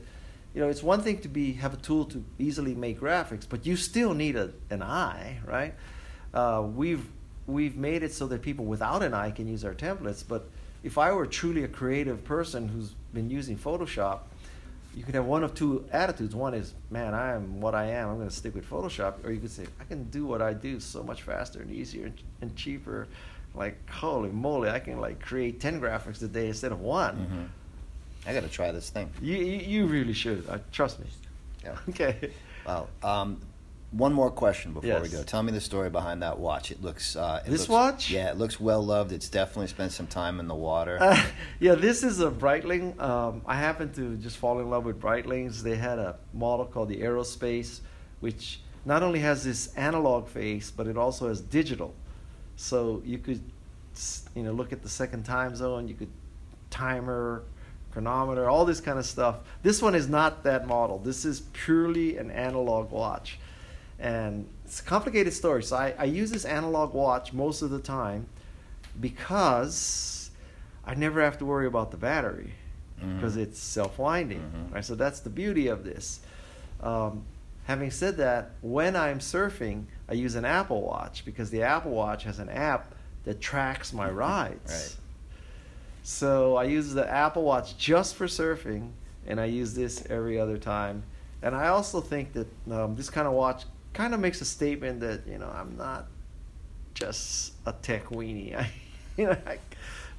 you 0.54 0.62
know, 0.62 0.70
it's 0.70 0.82
one 0.82 1.02
thing 1.02 1.18
to 1.18 1.28
be 1.28 1.52
have 1.54 1.74
a 1.74 1.76
tool 1.76 2.06
to 2.06 2.24
easily 2.38 2.74
make 2.74 2.98
graphics, 2.98 3.46
but 3.46 3.66
you 3.66 3.76
still 3.76 4.14
need 4.14 4.36
a, 4.36 4.52
an 4.70 4.82
eye, 4.82 5.38
right? 5.44 5.74
Uh, 6.36 6.62
we've 6.62 7.04
we've 7.46 7.76
made 7.76 8.02
it 8.02 8.12
so 8.12 8.26
that 8.26 8.42
people 8.42 8.64
without 8.64 9.02
an 9.02 9.14
eye 9.14 9.30
can 9.30 9.48
use 9.48 9.64
our 9.64 9.74
templates. 9.74 10.22
But 10.26 10.48
if 10.84 10.98
I 10.98 11.12
were 11.12 11.26
truly 11.26 11.64
a 11.64 11.68
creative 11.68 12.24
person 12.24 12.68
who's 12.68 12.90
been 13.14 13.30
using 13.30 13.56
Photoshop, 13.56 14.20
you 14.94 15.02
could 15.02 15.14
have 15.14 15.24
one 15.24 15.42
of 15.42 15.54
two 15.54 15.84
attitudes. 15.92 16.34
One 16.34 16.54
is, 16.54 16.74
man, 16.90 17.14
I 17.14 17.34
am 17.34 17.60
what 17.60 17.74
I 17.74 17.86
am. 17.86 18.10
I'm 18.10 18.16
going 18.16 18.28
to 18.28 18.34
stick 18.34 18.54
with 18.54 18.68
Photoshop. 18.68 19.24
Or 19.24 19.32
you 19.32 19.40
could 19.40 19.50
say, 19.50 19.66
I 19.80 19.84
can 19.84 20.04
do 20.10 20.26
what 20.26 20.42
I 20.42 20.52
do 20.52 20.80
so 20.80 21.02
much 21.02 21.22
faster 21.22 21.60
and 21.60 21.70
easier 21.70 22.12
and, 22.40 22.56
cheaper. 22.56 23.06
Like, 23.54 23.88
holy 23.90 24.30
moly, 24.30 24.68
I 24.68 24.80
can 24.80 25.00
like 25.00 25.20
create 25.20 25.60
ten 25.60 25.80
graphics 25.80 26.22
a 26.22 26.28
day 26.28 26.48
instead 26.48 26.72
of 26.72 26.80
one. 26.80 27.16
Mm-hmm 27.16 27.44
I 28.26 28.34
got 28.34 28.42
to 28.42 28.48
try 28.48 28.72
this 28.72 28.90
thing. 28.90 29.08
You, 29.22 29.36
you, 29.36 29.58
you 29.58 29.86
really 29.86 30.12
should. 30.12 30.44
Uh, 30.48 30.58
trust 30.72 30.98
me. 31.00 31.06
Yeah. 31.64 31.76
Okay. 31.90 32.32
Wow. 32.66 32.88
Um, 33.02 33.40
one 33.96 34.12
more 34.12 34.30
question 34.30 34.72
before 34.72 34.88
yes. 34.88 35.02
we 35.02 35.08
go. 35.08 35.22
Tell 35.22 35.42
me 35.42 35.52
the 35.52 35.60
story 35.60 35.90
behind 35.90 36.22
that 36.22 36.38
watch. 36.38 36.70
It 36.70 36.82
looks. 36.82 37.16
Uh, 37.16 37.42
it 37.44 37.50
this 37.50 37.60
looks, 37.60 37.68
watch? 37.68 38.10
Yeah, 38.10 38.30
it 38.30 38.36
looks 38.36 38.60
well 38.60 38.84
loved. 38.84 39.12
It's 39.12 39.28
definitely 39.28 39.68
spent 39.68 39.92
some 39.92 40.06
time 40.06 40.40
in 40.40 40.48
the 40.48 40.54
water. 40.54 40.98
Uh, 41.00 41.20
yeah, 41.60 41.74
this 41.74 42.02
is 42.02 42.20
a 42.20 42.30
Breitling. 42.30 42.98
Um, 43.00 43.42
I 43.46 43.56
happened 43.56 43.94
to 43.94 44.16
just 44.16 44.36
fall 44.36 44.60
in 44.60 44.68
love 44.68 44.84
with 44.84 45.00
Breitlings. 45.00 45.62
They 45.62 45.76
had 45.76 45.98
a 45.98 46.16
model 46.34 46.66
called 46.66 46.88
the 46.88 46.98
Aerospace, 46.98 47.80
which 48.20 48.60
not 48.84 49.02
only 49.02 49.20
has 49.20 49.44
this 49.44 49.74
analog 49.74 50.28
face, 50.28 50.70
but 50.70 50.86
it 50.86 50.96
also 50.96 51.28
has 51.28 51.40
digital. 51.40 51.94
So 52.56 53.02
you 53.04 53.18
could, 53.18 53.40
you 54.34 54.42
know, 54.42 54.52
look 54.52 54.72
at 54.72 54.82
the 54.82 54.88
second 54.88 55.24
time 55.24 55.56
zone. 55.56 55.88
You 55.88 55.94
could 55.94 56.10
timer 56.70 57.44
chronometer, 57.96 58.48
all 58.48 58.66
this 58.66 58.80
kind 58.80 58.98
of 58.98 59.06
stuff. 59.06 59.38
This 59.62 59.80
one 59.80 59.94
is 59.94 60.06
not 60.06 60.44
that 60.44 60.66
model. 60.66 60.98
This 60.98 61.24
is 61.24 61.40
purely 61.54 62.18
an 62.18 62.30
analog 62.30 62.90
watch. 62.90 63.38
And 63.98 64.46
it's 64.64 64.80
a 64.80 64.82
complicated 64.84 65.32
story. 65.32 65.62
So 65.62 65.76
I, 65.76 65.94
I 65.98 66.04
use 66.04 66.30
this 66.30 66.44
analog 66.44 66.92
watch 66.94 67.32
most 67.32 67.62
of 67.62 67.70
the 67.70 67.78
time 67.78 68.26
because 69.00 70.30
I 70.84 70.94
never 70.94 71.22
have 71.22 71.38
to 71.38 71.44
worry 71.44 71.66
about 71.66 71.90
the 71.90 71.96
battery 71.96 72.52
because 73.14 73.36
Mhm. 73.36 73.42
it's 73.42 73.58
self-winding. 73.58 74.40
Mhm. 74.40 74.74
Right? 74.74 74.84
So 74.84 74.94
that's 74.94 75.20
the 75.20 75.30
beauty 75.30 75.68
of 75.68 75.84
this. 75.84 76.20
Um, 76.82 77.24
having 77.64 77.90
said 77.90 78.16
that, 78.18 78.52
when 78.60 78.96
I'm 78.96 79.18
surfing, 79.18 79.84
I 80.08 80.14
use 80.14 80.34
an 80.34 80.44
Apple 80.44 80.82
Watch 80.82 81.24
because 81.24 81.50
the 81.50 81.62
Apple 81.62 81.92
Watch 81.92 82.24
has 82.24 82.38
an 82.38 82.48
app 82.48 82.94
that 83.24 83.40
tracks 83.40 83.92
my 83.92 84.08
rides. 84.26 84.70
Right. 84.72 84.96
So 86.02 86.56
I 86.56 86.64
use 86.64 86.92
the 86.94 87.08
Apple 87.10 87.42
Watch 87.42 87.76
just 87.76 88.14
for 88.14 88.26
surfing, 88.26 88.90
and 89.26 89.40
I 89.40 89.46
use 89.46 89.74
this 89.74 90.04
every 90.08 90.38
other 90.38 90.58
time. 90.58 91.02
And 91.42 91.54
I 91.54 91.68
also 91.68 92.00
think 92.00 92.32
that 92.34 92.46
um, 92.72 92.94
this 92.96 93.10
kind 93.10 93.26
of 93.26 93.32
watch 93.34 93.64
kind 93.96 94.14
of 94.14 94.20
makes 94.20 94.40
a 94.40 94.44
statement 94.44 95.00
that 95.00 95.26
you 95.26 95.38
know 95.38 95.48
I'm 95.52 95.76
not 95.76 96.06
just 96.94 97.54
a 97.66 97.72
tech 97.72 98.04
weenie. 98.06 98.54
I, 98.58 98.70
you 99.16 99.26
know, 99.26 99.36
I, 99.46 99.58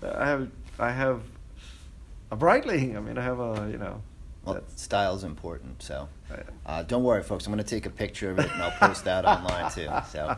I 0.04 0.26
have 0.26 0.50
I 0.80 0.92
have 0.92 1.22
a 2.32 2.36
Breitling. 2.38 2.98
I 2.98 3.00
mean, 3.00 3.18
I 3.18 3.24
have 3.24 3.40
a 3.40 3.70
you 3.72 3.78
know. 3.78 4.02
Well, 4.46 4.62
style's 4.78 5.26
important, 5.26 5.84
so 5.84 6.08
uh, 6.66 6.82
don't 6.84 7.04
worry, 7.04 7.22
folks. 7.22 7.46
I'm 7.46 7.52
going 7.52 7.62
to 7.62 7.70
take 7.70 7.86
a 7.86 7.90
picture 7.90 8.32
of 8.32 8.40
it 8.40 8.50
and 8.50 8.62
I'll 8.64 8.72
post 8.72 9.04
that 9.04 9.26
online 9.36 9.70
too. 9.74 9.90
So, 10.10 10.38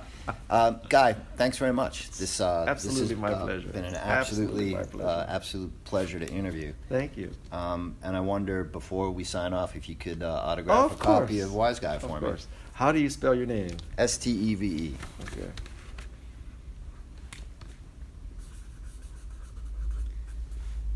um, 0.49 0.79
Guy, 0.89 1.13
thanks 1.37 1.59
very 1.59 1.73
much. 1.73 2.09
This 2.09 2.41
uh, 2.41 2.65
Absolutely 2.67 3.01
this 3.01 3.09
has 3.11 3.19
my 3.19 3.31
uh, 3.33 3.43
pleasure. 3.45 3.67
Been 3.69 3.83
an 3.85 3.93
Absolutely 3.93 4.75
absolutely, 4.75 4.97
pleasure. 4.99 5.07
uh, 5.07 5.25
absolute 5.29 5.83
pleasure 5.83 6.17
to 6.17 6.27
interview. 6.27 6.73
Thank 6.89 7.17
you. 7.17 7.29
Um, 7.51 7.97
and 8.01 8.17
I 8.17 8.19
wonder 8.19 8.63
before 8.63 9.11
we 9.11 9.23
sign 9.23 9.53
off 9.53 9.75
if 9.75 9.87
you 9.87 9.93
could 9.93 10.23
uh, 10.23 10.41
autograph 10.43 10.85
of 10.93 10.99
a 10.99 11.03
copy 11.03 11.35
course. 11.35 11.45
of 11.45 11.53
Wise 11.53 11.79
Guy 11.79 11.95
Of 11.95 12.01
for 12.01 12.19
course. 12.19 12.47
How 12.79 12.93
do 12.93 12.99
you 13.01 13.09
spell 13.09 13.35
your 13.35 13.45
name? 13.45 13.75
S 13.97 14.15
T 14.15 14.31
E 14.31 14.55
V 14.55 14.65
E. 14.65 14.95
Okay. 15.23 15.49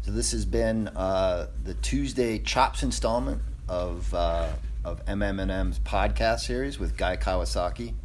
So 0.03 0.11
this 0.11 0.31
has 0.31 0.45
been 0.45 0.87
uh, 0.87 1.47
the 1.65 1.73
Tuesday 1.73 2.39
Chops 2.39 2.83
installment 2.83 3.41
of 3.67 4.13
uh, 4.13 4.53
of 4.85 5.05
MM+M's 5.07 5.79
podcast 5.79 6.45
series 6.45 6.79
with 6.79 6.95
Guy 6.95 7.17
Kawasaki, 7.17 7.95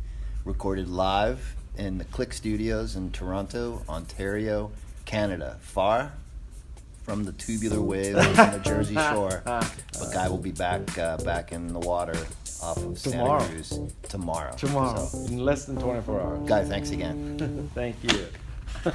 recorded 0.45 0.89
live 0.89 1.55
in 1.77 1.99
the 1.99 2.05
Click 2.07 2.33
Studios 2.33 2.97
in 2.97 3.13
Toronto, 3.13 3.85
Ontario, 3.89 4.73
Canada, 5.05 5.57
far 5.61 6.15
from 7.05 7.23
the 7.23 7.33
tubular 7.33 7.81
waves 7.81 8.19
on 8.19 8.51
the 8.51 8.61
Jersey 8.65 8.95
Shore. 9.13 9.41
But 9.45 10.13
Guy 10.13 10.29
will 10.29 10.39
be 10.39 10.51
back 10.51 10.99
uh, 10.99 11.19
back 11.19 11.53
in 11.53 11.73
the 11.73 11.79
water 11.79 12.17
off 12.63 12.77
of 12.79 13.01
Tomorrow. 13.03 13.41
Santa 13.41 13.53
Cruz 13.55 13.81
tomorrow. 14.03 14.53
Tomorrow, 14.57 15.05
So, 15.07 15.19
in 15.33 15.39
less 15.39 15.65
than 15.65 15.77
24 15.77 16.21
hours. 16.21 16.49
Guy, 16.49 16.65
thanks 16.65 16.91
again. 16.91 17.71
Thank 17.75 17.97
you. 18.03 18.27